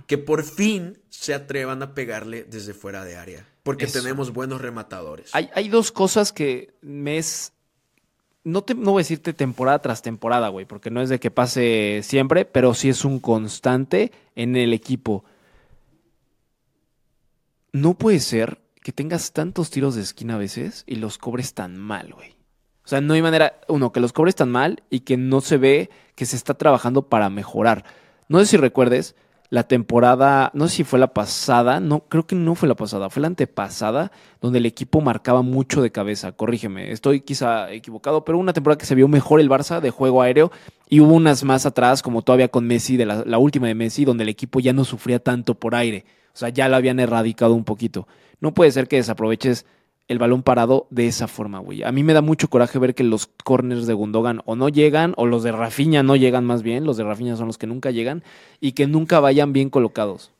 [0.05, 3.47] que por fin se atrevan a pegarle desde fuera de área.
[3.63, 5.33] Porque tenemos buenos rematadores.
[5.33, 7.53] Hay, hay, dos cosas que me es.
[8.43, 11.31] No, te, no voy a decirte temporada tras temporada, güey, porque no es de que
[11.31, 15.23] pase siempre, pero sí es un constante en el equipo.
[17.71, 21.77] No puede ser que tengas tantos tiros de esquina a veces y los cobres tan
[21.77, 22.31] mal, güey.
[22.85, 25.57] O sea, no hay manera, uno, que los cobres tan mal y que no se
[25.57, 27.85] ve que se está trabajando para mejorar.
[28.27, 29.15] No sé si recuerdes
[29.53, 33.11] la temporada, no sé si fue la pasada, no, creo que no fue la pasada,
[33.11, 34.11] fue la antepasada,
[34.41, 36.31] donde el equipo marcaba mucho de cabeza.
[36.31, 40.23] Corrígeme, estoy quizá equivocado, pero una temporada que se vio mejor el Barça de juego
[40.23, 40.51] aéreo
[40.89, 44.05] y hubo unas más atrás, como todavía con Messi, de la, la última de Messi,
[44.05, 46.03] donde el equipo ya no sufría tanto por aire.
[46.33, 48.07] O sea, ya lo habían erradicado un poquito.
[48.39, 49.67] No puede ser que desaproveches
[50.07, 51.83] el balón parado de esa forma, güey.
[51.83, 55.13] A mí me da mucho coraje ver que los corners de Gundogan o no llegan,
[55.17, 57.91] o los de Rafinha no llegan más bien, los de Rafinha son los que nunca
[57.91, 58.23] llegan,
[58.59, 60.31] y que nunca vayan bien colocados.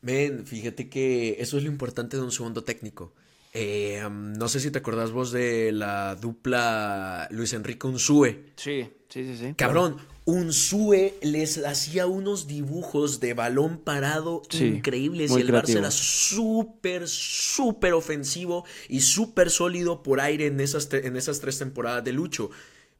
[0.00, 3.12] Men, fíjate que eso es lo importante de un segundo técnico.
[3.52, 8.52] Eh, no sé si te acordás vos de la dupla Luis Enrique Unzue.
[8.56, 9.54] Sí, sí, sí, sí.
[9.56, 9.96] Cabrón,
[10.28, 17.94] Unzue les hacía unos dibujos de balón parado increíbles y el Barça era súper, súper
[17.94, 22.50] ofensivo y súper sólido por aire en esas, en esas tres temporadas de Lucho.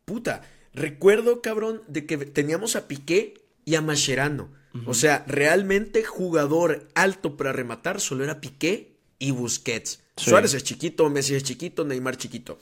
[0.06, 0.40] Puta,
[0.72, 3.34] recuerdo, cabrón, de que teníamos a Piqué
[3.66, 4.48] y a Mascherano.
[4.86, 10.00] O sea, realmente jugador alto para rematar solo era Piqué y Busquets.
[10.16, 12.58] Suárez es chiquito, Messi es chiquito, Neymar chiquito.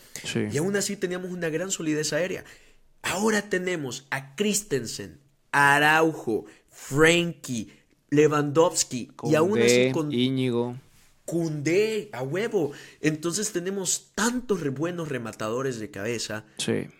[0.52, 2.44] Y aún así teníamos una gran solidez aérea.
[3.06, 5.20] Ahora tenemos a Christensen,
[5.52, 7.72] Araujo, Frankie,
[8.10, 10.76] Lewandowski y aún así con Íñigo.
[11.24, 12.72] Cundé, a huevo.
[13.00, 16.44] Entonces tenemos tantos buenos rematadores de cabeza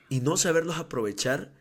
[0.08, 1.52] y no saberlos aprovechar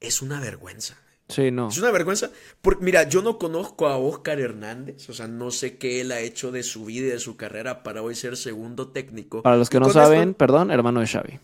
[0.00, 0.96] es una vergüenza.
[1.28, 1.68] Sí, no.
[1.68, 2.30] Es una vergüenza.
[2.62, 6.20] Porque, mira, yo no conozco a Oscar Hernández, o sea, no sé qué él ha
[6.20, 9.42] hecho de su vida y de su carrera para hoy ser segundo técnico.
[9.42, 11.40] Para los que no saben, perdón, hermano de Xavi.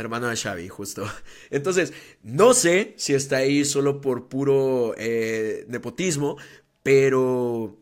[0.00, 1.04] Hermano de Xavi, justo.
[1.50, 6.36] Entonces, no sé si está ahí solo por puro eh, nepotismo,
[6.82, 7.78] pero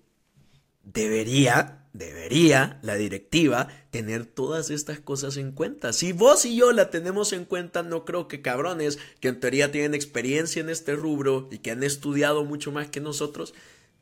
[0.82, 5.92] debería, debería la directiva tener todas estas cosas en cuenta.
[5.92, 9.70] Si vos y yo la tenemos en cuenta, no creo que cabrones que en teoría
[9.70, 13.54] tienen experiencia en este rubro y que han estudiado mucho más que nosotros,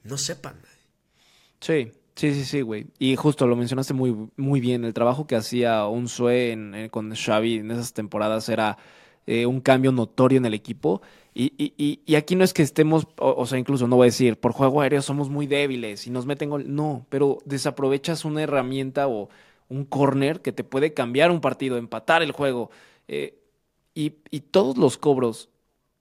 [0.03, 0.57] no sepan.
[1.61, 2.87] Sí, Sí, sí, sí, güey.
[2.99, 4.85] Y justo lo mencionaste muy, muy bien.
[4.85, 8.79] El trabajo que hacía un en, eh, con Xavi en esas temporadas era
[9.27, 11.03] eh, un cambio notorio en el equipo.
[11.35, 14.41] Y, y, y, aquí no es que estemos, o, sea, incluso no voy a decir,
[14.41, 16.65] por juego aéreo somos muy débiles y nos meten gol.
[16.75, 19.29] No, pero desaprovechas una herramienta o
[19.69, 22.71] un corner que te puede cambiar un partido, empatar el juego.
[23.09, 23.39] Eh,
[23.95, 25.51] y, y todos los cobros,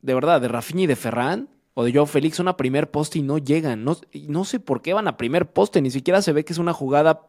[0.01, 3.19] de verdad, de Rafinha y de Ferran, o de Joe Félix son a primer poste
[3.19, 3.83] y no llegan.
[3.83, 6.59] No, no sé por qué van a primer poste, ni siquiera se ve que es
[6.59, 7.27] una jugada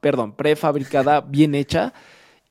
[0.00, 1.92] perdón, prefabricada, bien hecha.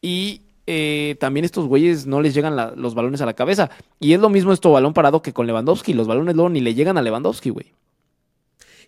[0.01, 3.69] Y eh, también estos güeyes no les llegan la- los balones a la cabeza.
[3.99, 5.93] Y es lo mismo esto balón parado que con Lewandowski.
[5.93, 7.73] Los balones luego ni le llegan a Lewandowski, güey.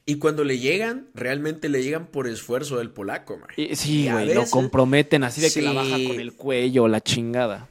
[0.05, 3.49] Y cuando le llegan, realmente le llegan por esfuerzo del polaco, man.
[3.57, 7.67] Y- Sí, güey, lo comprometen así de que la baja con el cuello, la chingada.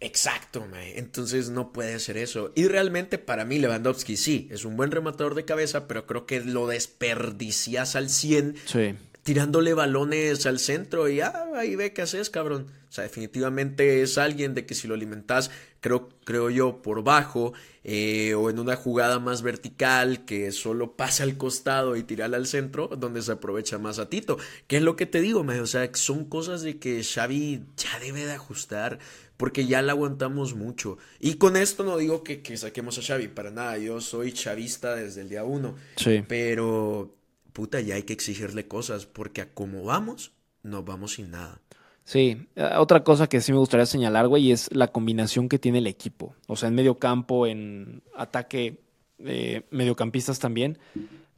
[0.00, 0.98] Exacto, mae.
[0.98, 2.52] Entonces no puede hacer eso.
[2.54, 6.40] Y realmente para mí Lewandowski sí, es un buen rematador de cabeza, pero creo que
[6.40, 8.94] lo desperdicias al 100 Sí.
[9.22, 12.66] tirándole balones al centro y ah, ahí ve qué haces, cabrón.
[12.88, 17.52] O sea, definitivamente es alguien de que si lo alimentas, creo, creo yo, por bajo
[17.84, 22.46] eh, o en una jugada más vertical que solo pasa al costado y tirarla al
[22.46, 24.38] centro, donde se aprovecha más a Tito.
[24.66, 25.60] ¿Qué es lo que te digo, mae?
[25.60, 28.98] O sea, son cosas de que Xavi ya debe de ajustar
[29.40, 30.98] porque ya la aguantamos mucho.
[31.18, 34.94] Y con esto no digo que, que saquemos a Xavi, para nada, yo soy chavista
[34.94, 35.76] desde el día uno.
[35.96, 36.22] Sí.
[36.28, 37.16] Pero,
[37.54, 41.58] puta, ya hay que exigirle cosas, porque a como vamos, nos vamos sin nada.
[42.04, 45.78] Sí, eh, otra cosa que sí me gustaría señalar, güey, es la combinación que tiene
[45.78, 46.34] el equipo.
[46.46, 48.76] O sea, en medio campo, en ataque,
[49.20, 50.76] eh, mediocampistas también.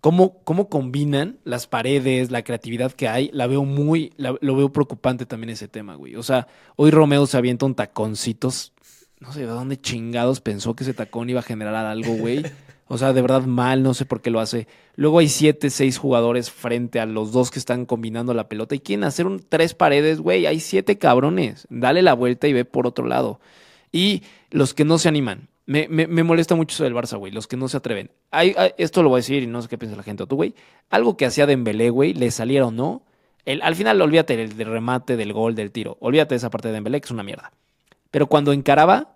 [0.02, 3.30] ¿Cómo, ¿Cómo combinan las paredes, la creatividad que hay?
[3.32, 6.16] La veo muy, lo veo preocupante también ese tema, güey.
[6.16, 8.72] O sea, hoy Romeo se avienta un taconcitos.
[9.20, 12.42] No sé de dónde chingados pensó que ese tacón iba a generar algo, güey.
[12.88, 14.66] O sea, de verdad mal, no sé por qué lo hace.
[14.96, 18.80] Luego hay siete, seis jugadores frente a los dos que están combinando la pelota y
[18.80, 20.46] quieren hacer un tres paredes, güey.
[20.46, 21.68] Hay siete cabrones.
[21.70, 23.40] Dale la vuelta y ve por otro lado.
[23.92, 25.48] Y los que no se animan.
[25.66, 27.32] Me, me- me molesta mucho eso del Barça, güey.
[27.32, 28.10] Los que no se atreven.
[28.78, 30.26] Esto lo voy a decir y no sé qué piensa la gente.
[30.26, 30.54] Tú, güey.
[30.90, 33.02] Algo que hacía Dembélé, güey, le saliera o no.
[33.44, 35.96] El, al final, olvídate del remate, del gol, del tiro.
[36.00, 37.52] Olvídate de esa parte de Dembélé, que es una mierda.
[38.10, 39.14] Pero cuando encaraba,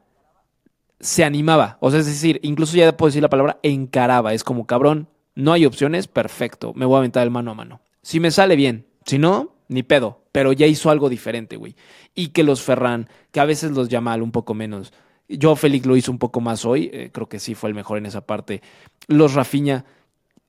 [1.00, 1.78] se animaba.
[1.80, 4.32] O sea, es decir, incluso ya puedo decir la palabra encaraba.
[4.32, 6.72] Es como, cabrón, no hay opciones, perfecto.
[6.74, 7.80] Me voy a aventar el mano a mano.
[8.02, 10.22] Si me sale bien, si no, ni pedo.
[10.32, 11.76] Pero ya hizo algo diferente, güey.
[12.14, 14.92] Y que los Ferran, que a veces los Yamal un poco menos.
[15.28, 16.90] Yo, Félix, lo hizo un poco más hoy.
[16.92, 18.62] eh, creo que sí fue el mejor en esa parte.
[19.08, 19.84] Los Rafiña,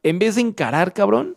[0.03, 1.35] en vez de encarar, cabrón,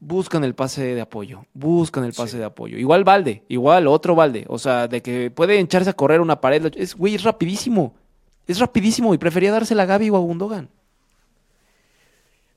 [0.00, 1.46] buscan el pase de apoyo.
[1.54, 2.38] Buscan el pase Sí.
[2.38, 2.76] de apoyo.
[2.78, 4.44] Igual Valde, igual otro Valde.
[4.48, 6.72] O sea, de que puede echarse a correr una pared.
[6.76, 7.94] Es, güey, es rapidísimo.
[8.46, 10.68] Es rapidísimo y prefería dársela a Gaby o a Gundogan.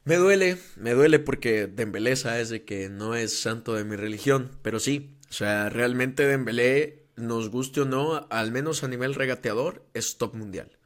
[0.03, 4.49] Me duele, me duele porque Dembélé sabes de que no es santo de mi religión,
[4.63, 9.85] pero sí, o sea, realmente Dembélé, nos guste o no, al menos a nivel regateador,
[9.93, 10.77] es top mundial.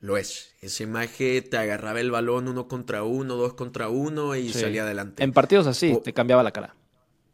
[0.00, 0.54] Lo es.
[0.62, 4.60] Esa imagen te agarraba el balón uno contra uno, dos contra uno y Sí.
[4.60, 5.22] salía adelante.
[5.22, 6.74] En partidos así, O- te cambiaba la cara.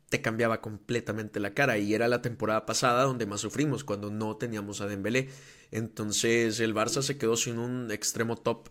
[0.08, 4.36] te cambiaba completamente la cara y era la temporada pasada donde más sufrimos cuando no
[4.36, 5.28] teníamos a Dembélé.
[5.72, 8.68] Entonces el Barça se quedó sin un extremo top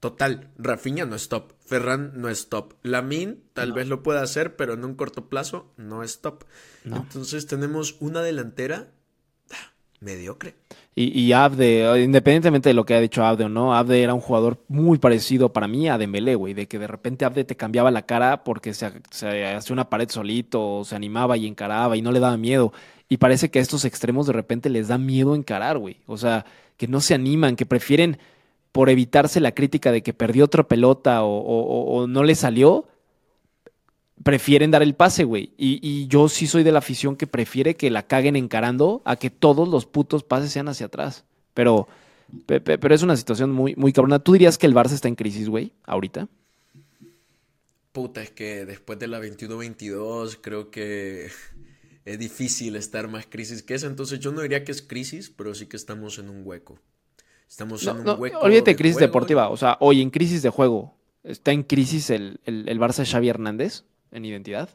[0.00, 0.50] total.
[0.56, 4.74] Rafinha no es top, Ferran no es top, Lamin tal vez lo pueda hacer, pero
[4.74, 6.44] en un corto plazo no es top.
[6.84, 6.96] No.
[6.96, 8.88] Entonces tenemos una delantera
[9.50, 10.54] ah, mediocre.
[10.94, 14.20] Y, y Abde, independientemente de lo que ha dicho Abde o no, Abde era un
[14.20, 17.90] jugador muy parecido para mí a Dembélé, güey, de que de repente Abde te cambiaba
[17.92, 22.02] la cara porque se, se hacía una pared solito, o se animaba y encaraba y
[22.02, 22.72] no le daba miedo.
[23.08, 26.00] Y parece que a estos extremos de repente les da miedo encarar, güey.
[26.06, 26.44] O sea,
[26.76, 28.18] que no se animan, que prefieren,
[28.72, 32.86] por evitarse la crítica de que perdió otra pelota o, no le salió,
[34.22, 35.52] prefieren dar el pase, güey.
[35.56, 39.30] Y, yo sí soy de la afición que prefiere que la caguen encarando a que
[39.30, 41.24] todos los putos pases sean hacia atrás.
[41.54, 41.88] Pero,
[42.46, 44.18] pe- pe- pero es una situación muy, muy cabrona.
[44.18, 46.28] ¿Tú dirías que el Barça está en crisis, güey, ahorita?
[47.92, 51.30] Puta, es que después de la 21-22 creo que
[52.04, 53.86] es difícil estar más crisis que esa.
[53.86, 56.78] Entonces yo no diría que es crisis, pero sí que estamos en un hueco.
[57.48, 58.38] Estamos No, en un no, hueco.
[58.38, 59.06] olvídate de crisis juego.
[59.08, 59.48] deportiva.
[59.50, 63.28] O sea, hoy en crisis de juego, ¿está en crisis el, el, el Barça Xavi
[63.28, 64.68] Hernández en identidad?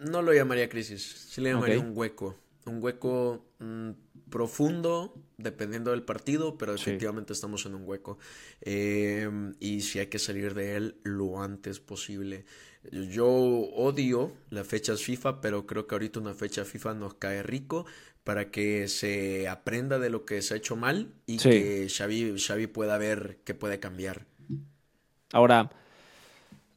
[0.00, 2.36] No lo llamaría crisis, sí le llamaría un hueco.
[2.66, 3.90] Un hueco mm,
[4.30, 6.84] profundo, dependiendo del partido, pero Sí.
[6.84, 8.18] definitivamente estamos en un hueco.
[8.60, 12.44] Eh, y si hay que salir de él lo antes posible.
[12.92, 17.86] Yo odio las fechas FIFA, pero creo que ahorita una fecha FIFA nos cae rico
[18.28, 21.48] para que se aprenda de lo que se ha hecho mal y Sí.
[21.48, 24.26] que Xavi, Xavi pueda ver que puede cambiar.
[25.32, 25.70] Ahora,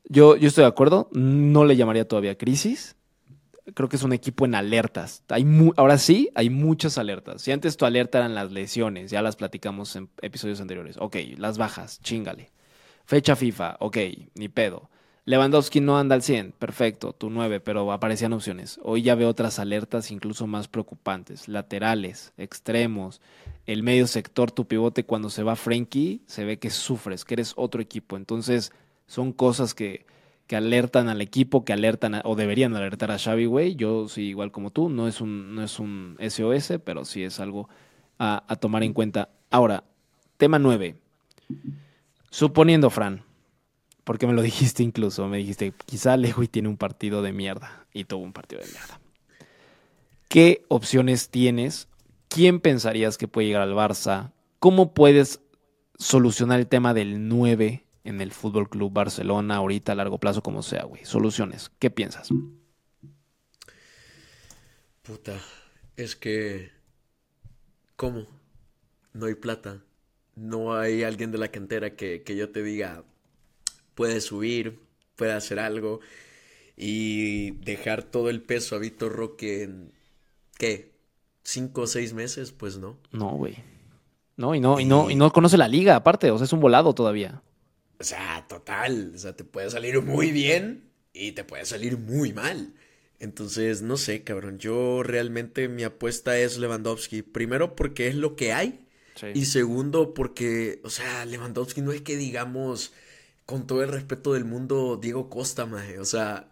[0.05, 2.95] yo, yo estoy de acuerdo, no le llamaría todavía crisis.
[3.73, 5.23] Creo que es un equipo en alertas.
[5.27, 7.41] Hay mu- ahora sí, hay muchas alertas.
[7.41, 10.95] Si antes tu alerta eran las lesiones, ya las platicamos en episodios anteriores.
[11.01, 12.49] Ok, las bajas, chingale.
[13.03, 13.97] Fecha FIFA, ok,
[14.35, 14.89] ni pedo.
[15.31, 18.81] Lewandowski no anda al 100, perfecto, tu 9, pero aparecían opciones.
[18.83, 21.47] Hoy ya veo otras alertas incluso más preocupantes.
[21.47, 23.21] Laterales, extremos,
[23.65, 27.53] el medio sector, tu pivote, cuando se va Frankie, se ve que sufres, que eres
[27.55, 28.17] otro equipo.
[28.17, 28.73] Entonces,
[29.07, 30.05] son cosas que,
[30.47, 33.77] que alertan al equipo, que alertan o deberían alertar a Xavi, güey.
[33.77, 37.39] Yo sí, igual como tú, no es un, no es un SOS, pero sí es
[37.39, 37.69] algo
[38.19, 39.29] a, a tomar en cuenta.
[39.49, 39.85] Ahora,
[40.35, 40.97] tema 9.
[42.29, 43.23] Suponiendo, Fran,
[44.11, 48.03] porque me lo dijiste incluso, me dijiste, quizá Lewy tiene un partido de mierda y
[48.03, 48.99] tuvo un partido de mierda.
[50.27, 51.87] ¿Qué opciones tienes?
[52.27, 54.33] ¿Quién pensarías que puede llegar al Barça?
[54.59, 55.39] ¿Cómo puedes
[55.97, 60.61] solucionar el tema del 9 en el Fútbol Club Barcelona ahorita a largo plazo como
[60.61, 61.05] sea, güey?
[61.05, 61.71] Soluciones.
[61.79, 62.31] ¿Qué piensas?
[65.03, 65.39] Puta,
[65.95, 66.69] es que
[67.95, 68.27] ¿cómo?
[69.13, 69.85] No hay plata.
[70.35, 73.05] No hay alguien de la cantera que, que yo te diga,
[73.95, 74.79] puede subir,
[75.15, 75.99] puede hacer algo
[76.75, 79.91] y dejar todo el peso a Víctor Roque en,
[80.57, 80.91] ¿qué?
[81.43, 82.51] ¿Cinco o seis meses?
[82.51, 82.97] Pues no.
[83.11, 83.57] No, güey.
[84.37, 86.61] No, y no, y no, y no conoce la liga, aparte, o sea, es un
[86.61, 87.43] volado todavía.
[87.99, 89.11] O sea, total.
[89.13, 92.73] O sea, te puede salir muy bien y te puede salir muy mal.
[93.19, 94.57] Entonces, no sé, cabrón.
[94.57, 97.21] Yo realmente mi apuesta es Lewandowski.
[97.21, 98.87] Primero porque es lo que hay.
[99.13, 99.27] Sí.
[99.35, 102.93] Y segundo porque, o sea, Lewandowski no es que digamos,
[103.45, 105.99] con todo el respeto del mundo, Diego Costa, maje.
[105.99, 106.51] O sea,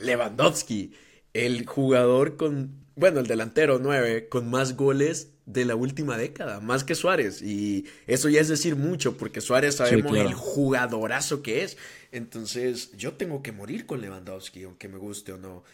[0.00, 0.92] Lewandowski,
[1.32, 6.84] el jugador con, bueno, el delantero 9, con más goles de la última década, más
[6.84, 7.42] que Suárez.
[7.42, 10.28] Y eso ya es decir mucho, porque Suárez sabemos claro.
[10.28, 11.76] el jugadorazo que es.
[12.12, 15.64] Entonces, yo tengo que morir con Lewandowski, aunque me guste o no.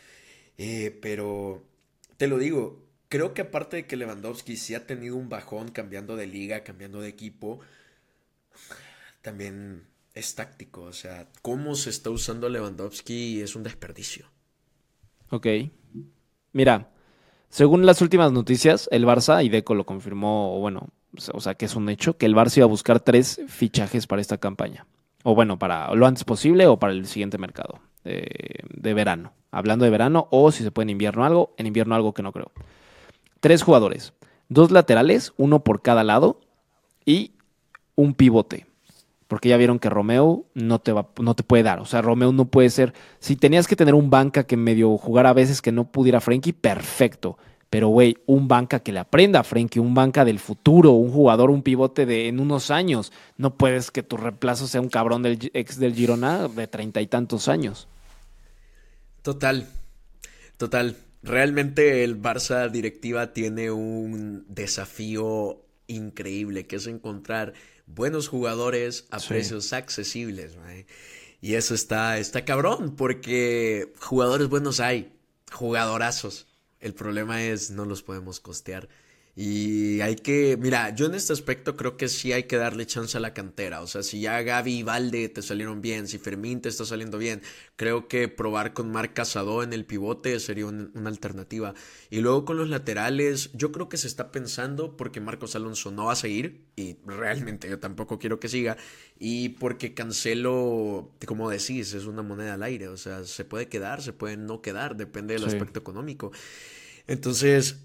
[0.58, 1.62] Eh, pero,
[2.16, 6.16] te lo digo, creo que aparte de que Lewandowski sí ha tenido un bajón cambiando
[6.16, 7.60] de liga, cambiando de equipo,
[9.22, 9.86] también
[10.16, 10.82] es táctico.
[10.82, 14.26] O sea, cómo se está usando Lewandowski es un desperdicio.
[15.30, 15.46] Ok.
[16.52, 16.90] Mira,
[17.50, 20.88] según las últimas noticias, el Barça, y Deco lo confirmó, bueno,
[21.32, 24.22] o sea, que es un hecho, que el Barça iba a buscar tres fichajes para
[24.22, 24.86] esta campaña.
[25.22, 29.32] O bueno, para lo antes posible o para el siguiente mercado de, de verano.
[29.50, 32.32] Hablando de verano, o si se puede en invierno algo, en invierno algo que no
[32.32, 32.52] creo.
[33.40, 34.14] Tres jugadores,
[34.48, 36.40] dos laterales, uno por cada lado,
[37.04, 37.32] y
[37.96, 38.66] un pivote.
[39.28, 41.80] Porque ya vieron que Romeo no te, va, no te puede dar.
[41.80, 42.94] O sea, Romeo no puede ser.
[43.18, 46.52] Si tenías que tener un banca que medio jugara a veces que no pudiera Frenkie,
[46.52, 47.36] perfecto.
[47.68, 51.50] Pero, güey, un banca que le aprenda a Frenkie, un banca del futuro, un jugador,
[51.50, 53.12] un pivote de en unos años.
[53.36, 57.08] No puedes que tu reemplazo sea un cabrón del ex del Girona de treinta y
[57.08, 57.88] tantos años.
[59.22, 59.66] Total,
[60.56, 60.96] total.
[61.24, 67.52] Realmente el Barça directiva tiene un desafío increíble, que es encontrar
[67.86, 69.28] buenos jugadores a Sí.
[69.28, 70.56] precios accesibles.
[71.40, 75.12] Y eso está, está cabrón, porque jugadores buenos hay,
[75.52, 76.46] jugadorazos.
[76.80, 78.88] El problema es no los podemos costear.
[79.38, 83.18] Y hay que, mira, yo en este aspecto creo que sí hay que darle chance
[83.18, 83.82] a la cantera.
[83.82, 87.18] O sea, si ya Gaby y Valde te salieron bien, si Fermín te está saliendo
[87.18, 87.42] bien,
[87.76, 91.74] creo que probar con Marc Casado en el pivote sería un- una alternativa.
[92.08, 96.06] Y luego con los laterales, yo creo que se está pensando porque Marcos Alonso no
[96.06, 98.78] va a seguir, y realmente yo tampoco quiero que siga,
[99.18, 102.88] y porque Cancelo, como decís, es una moneda al aire.
[102.88, 105.48] O sea, se puede quedar, se puede no quedar, depende del Sí.
[105.48, 106.32] aspecto económico.
[107.06, 107.76] Entonces,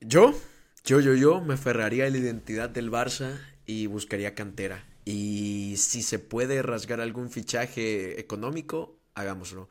[0.00, 0.34] yo,
[0.84, 4.84] yo, yo, yo me aferraría la identidad del Barça y buscaría cantera.
[5.04, 9.68] Y si se puede rasgar algún fichaje económico, hagámoslo.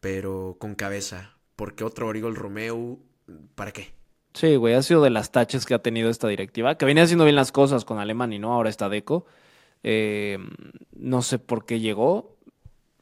[0.00, 1.34] Pero con cabeza.
[1.56, 2.98] Porque otro Origol Romeo,
[3.54, 3.92] ¿para qué?
[4.34, 7.24] Sí, güey, ha sido de las taches que ha tenido esta directiva, que venía haciendo
[7.24, 9.26] bien las cosas con Alemán y no, ahora está Deco.
[9.82, 10.38] Eh,
[10.92, 12.36] no sé por qué llegó,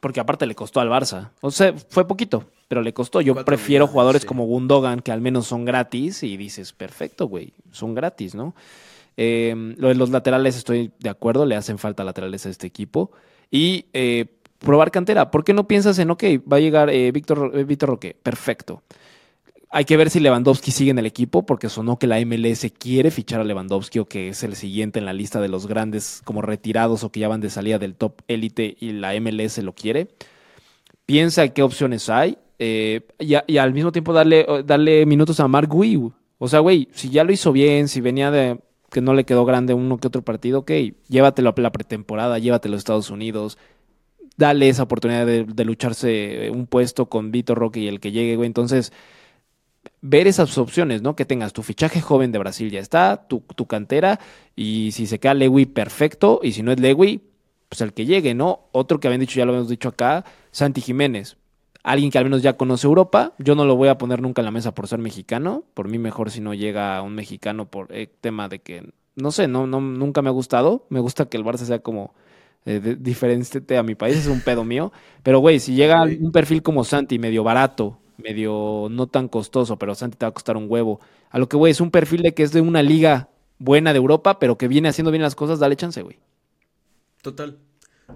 [0.01, 1.33] porque aparte le costó al Barça.
[1.43, 3.21] O sea, fue poquito, pero le costó.
[3.21, 4.29] Yo prefiero millones, jugadores sí.
[4.29, 8.55] como Gundogan, que al menos son gratis, y dices, perfecto, güey, son gratis, ¿no?
[9.17, 13.13] Eh, lo de los laterales estoy de acuerdo, le hacen falta laterales a este equipo.
[13.51, 14.27] Y eh,
[14.59, 15.31] probar cantera.
[15.31, 18.17] ¿Por qué no piensas en, ok, va a llegar eh, Víctor, eh, Víctor Roque?
[18.21, 18.83] Perfecto.
[19.71, 23.11] Hay que ver si Lewandowski sigue en el equipo, porque sonó que la MLS quiere
[23.11, 26.41] fichar a Lewandowski o que es el siguiente en la lista de los grandes como
[26.41, 30.09] retirados o que ya van de salida del top élite y la MLS lo quiere.
[31.05, 36.13] Piensa qué opciones hay eh, y, al mismo tiempo darle, darle minutos a Mark Gui.
[36.39, 39.45] O sea, güey, si ya lo hizo bien, si venía de que no le quedó
[39.45, 40.71] grande uno que otro partido, ok,
[41.09, 43.59] llévatelo a la pretemporada, llévatelo a Estados Unidos,
[44.37, 48.47] dale esa oportunidad de, lucharse un puesto con Vitor Roque y el que llegue, güey.
[48.47, 48.93] Entonces,
[50.01, 51.17] ver esas opciones, ¿no?
[51.17, 54.21] Que tengas tu fichaje joven de Brasil ya está, tu, cantera,
[54.55, 57.23] y si se queda Lewy, perfecto, y si no es Lewy,
[57.69, 58.69] pues el que llegue, ¿no?
[58.73, 61.37] Otro que habían dicho, ya lo habíamos dicho acá, Santi Jiménez.
[61.87, 63.33] Alguien que al menos ya conoce Europa.
[63.39, 65.63] Yo no lo voy a poner nunca en la mesa por ser mexicano.
[65.73, 69.47] Por mí mejor si no llega un mexicano por el tema de que, no sé,
[69.47, 70.85] no, no, nunca me ha gustado.
[70.89, 72.13] Me gusta que el Barça sea como
[72.65, 74.93] eh, diferente a mi país, es un pedo mío.
[75.23, 79.95] Pero, güey, si llega un perfil como Santi, medio barato, medio no tan costoso, pero
[79.95, 80.99] Santi te va a costar un huevo.
[81.31, 83.29] A lo que, güey, es un perfil de que es de una liga
[83.61, 86.19] buena de Europa, pero que viene haciendo bien las cosas, dale chance, güey.
[87.23, 87.59] Total,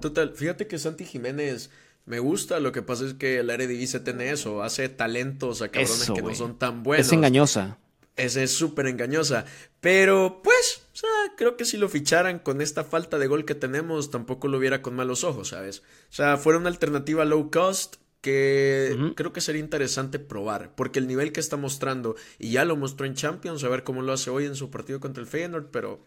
[0.00, 0.32] total.
[0.34, 1.70] Fíjate que Santi Jiménez
[2.10, 6.10] me gusta, lo que pasa es que el Eredivisie tiene eso, hace talentos a cabrones
[6.10, 7.06] que no son tan buenos.
[7.06, 7.78] Es engañosa.
[8.16, 9.44] Esa es súper engañosa.
[9.80, 13.54] Pero, pues, o sea, creo que si lo ficharan con esta falta de gol que
[13.54, 15.78] tenemos, tampoco lo viera con malos ojos, ¿sabes?
[16.10, 21.06] O sea, fuera una alternativa low cost que creo que sería interesante probar, porque el
[21.06, 24.30] nivel que está mostrando, y ya lo mostró en Champions, a ver cómo lo hace
[24.30, 26.04] hoy en su partido contra el Feyenoord, pero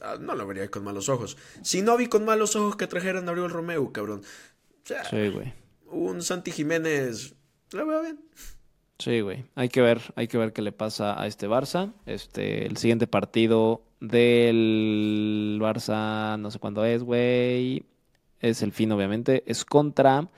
[0.00, 1.36] ah, no lo vería con malos ojos.
[1.62, 4.22] Si no vi con malos ojos que trajeran a Ariel Romeo, cabrón.
[5.10, 5.52] Sí, güey.
[5.90, 7.34] Un Santi Jiménez,
[7.72, 8.20] lo veo bien.
[8.98, 9.44] Sí, güey.
[9.54, 11.92] Hay que ver, hay que ver qué le pasa a este Barça.
[12.04, 17.84] Este, el siguiente partido del Barça, no sé cuándo es, güey.
[18.40, 19.44] Es el fin, obviamente.
[19.46, 20.28] Es contra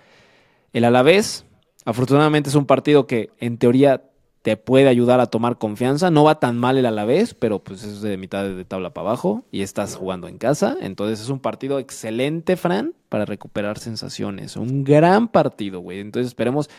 [0.72, 1.46] el Alavés.
[1.84, 4.09] Afortunadamente es un partido que en teoría
[4.42, 6.10] te puede ayudar a tomar confianza.
[6.10, 9.44] No va tan mal el Alavés, pero pues es de mitad de tabla para abajo
[9.50, 10.76] y estás jugando en casa.
[10.80, 14.56] Entonces es un partido excelente, Fran, para recuperar sensaciones.
[14.56, 16.00] Un gran partido, güey.
[16.00, 16.70] Entonces esperemos.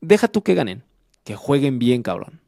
[0.00, 0.84] Deja tú que ganen
[1.28, 2.40] que jueguen bien, cabrón.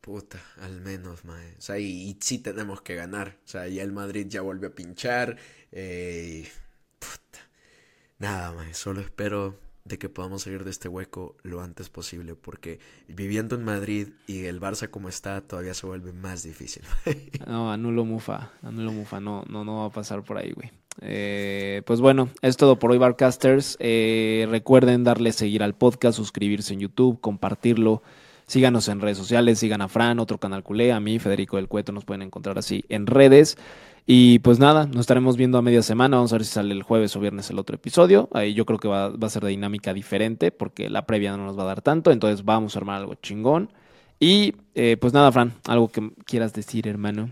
[0.00, 1.56] Puta, al menos, mae.
[1.58, 3.36] O sea, y, sí tenemos que ganar.
[3.44, 5.36] O sea, ya el Madrid ya vuelve a pinchar.
[5.70, 6.48] Eh,
[6.98, 7.46] puta.
[8.18, 8.72] Nada, mae.
[8.72, 12.34] Solo espero de que podamos salir de este hueco lo antes posible.
[12.34, 16.82] Porque viviendo en Madrid y el Barça como está, todavía se vuelve más difícil.
[17.46, 18.50] no, anulo Mufa.
[18.62, 19.20] Anulo Mufa.
[19.20, 20.70] No, no, no va a pasar por ahí, güey.
[21.00, 23.76] Eh, pues bueno, es todo por hoy, Barcasters.
[23.80, 28.02] Eh, recuerden darle seguir al podcast, suscribirse en YouTube, compartirlo.
[28.46, 31.92] Síganos en redes sociales, sigan a Fran, otro canal culé, a mí, Federico del Cueto,
[31.92, 33.56] nos pueden encontrar así en redes.
[34.06, 36.16] Y pues nada, nos estaremos viendo a media semana.
[36.16, 38.28] Vamos a ver si sale el jueves o viernes el otro episodio.
[38.32, 41.58] Ahí yo creo que va, a ser de dinámica diferente porque la previa no nos
[41.58, 42.10] va a dar tanto.
[42.10, 43.72] Entonces vamos a armar algo chingón.
[44.20, 47.30] Y eh, pues nada, Fran, algo que quieras decir, hermano.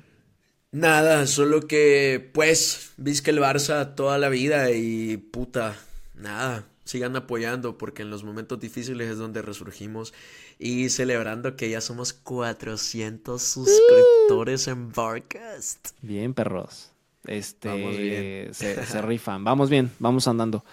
[0.73, 5.77] Nada, solo que, pues, que el Barça toda la vida y puta,
[6.15, 10.13] nada, sigan apoyando porque en los momentos difíciles es donde resurgimos
[10.59, 15.91] y celebrando que ya somos 400 suscriptores en Barcast.
[16.03, 16.91] Bien, perros.
[17.25, 19.45] Este, Se, se rifan.
[19.45, 20.65] Vamos bien, vamos andando.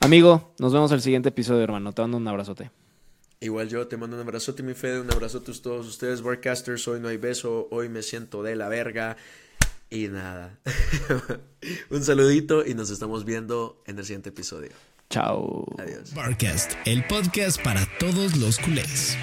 [0.00, 1.92] Amigo, nos vemos el siguiente episodio, hermano.
[1.92, 2.70] Te mando un abrazote.
[3.42, 6.86] Igual yo te mando un abrazote, mi Fede, un abrazote a todos ustedes, Barcasters.
[6.88, 9.16] Hoy no hay beso, hoy me siento de la verga.
[9.88, 10.58] Y nada.
[11.90, 14.70] Un saludito y nos estamos viendo en el siguiente episodio.
[15.10, 15.66] Chao.
[15.76, 16.14] Adiós.
[16.14, 19.16] Barcast, el podcast para todos los culés.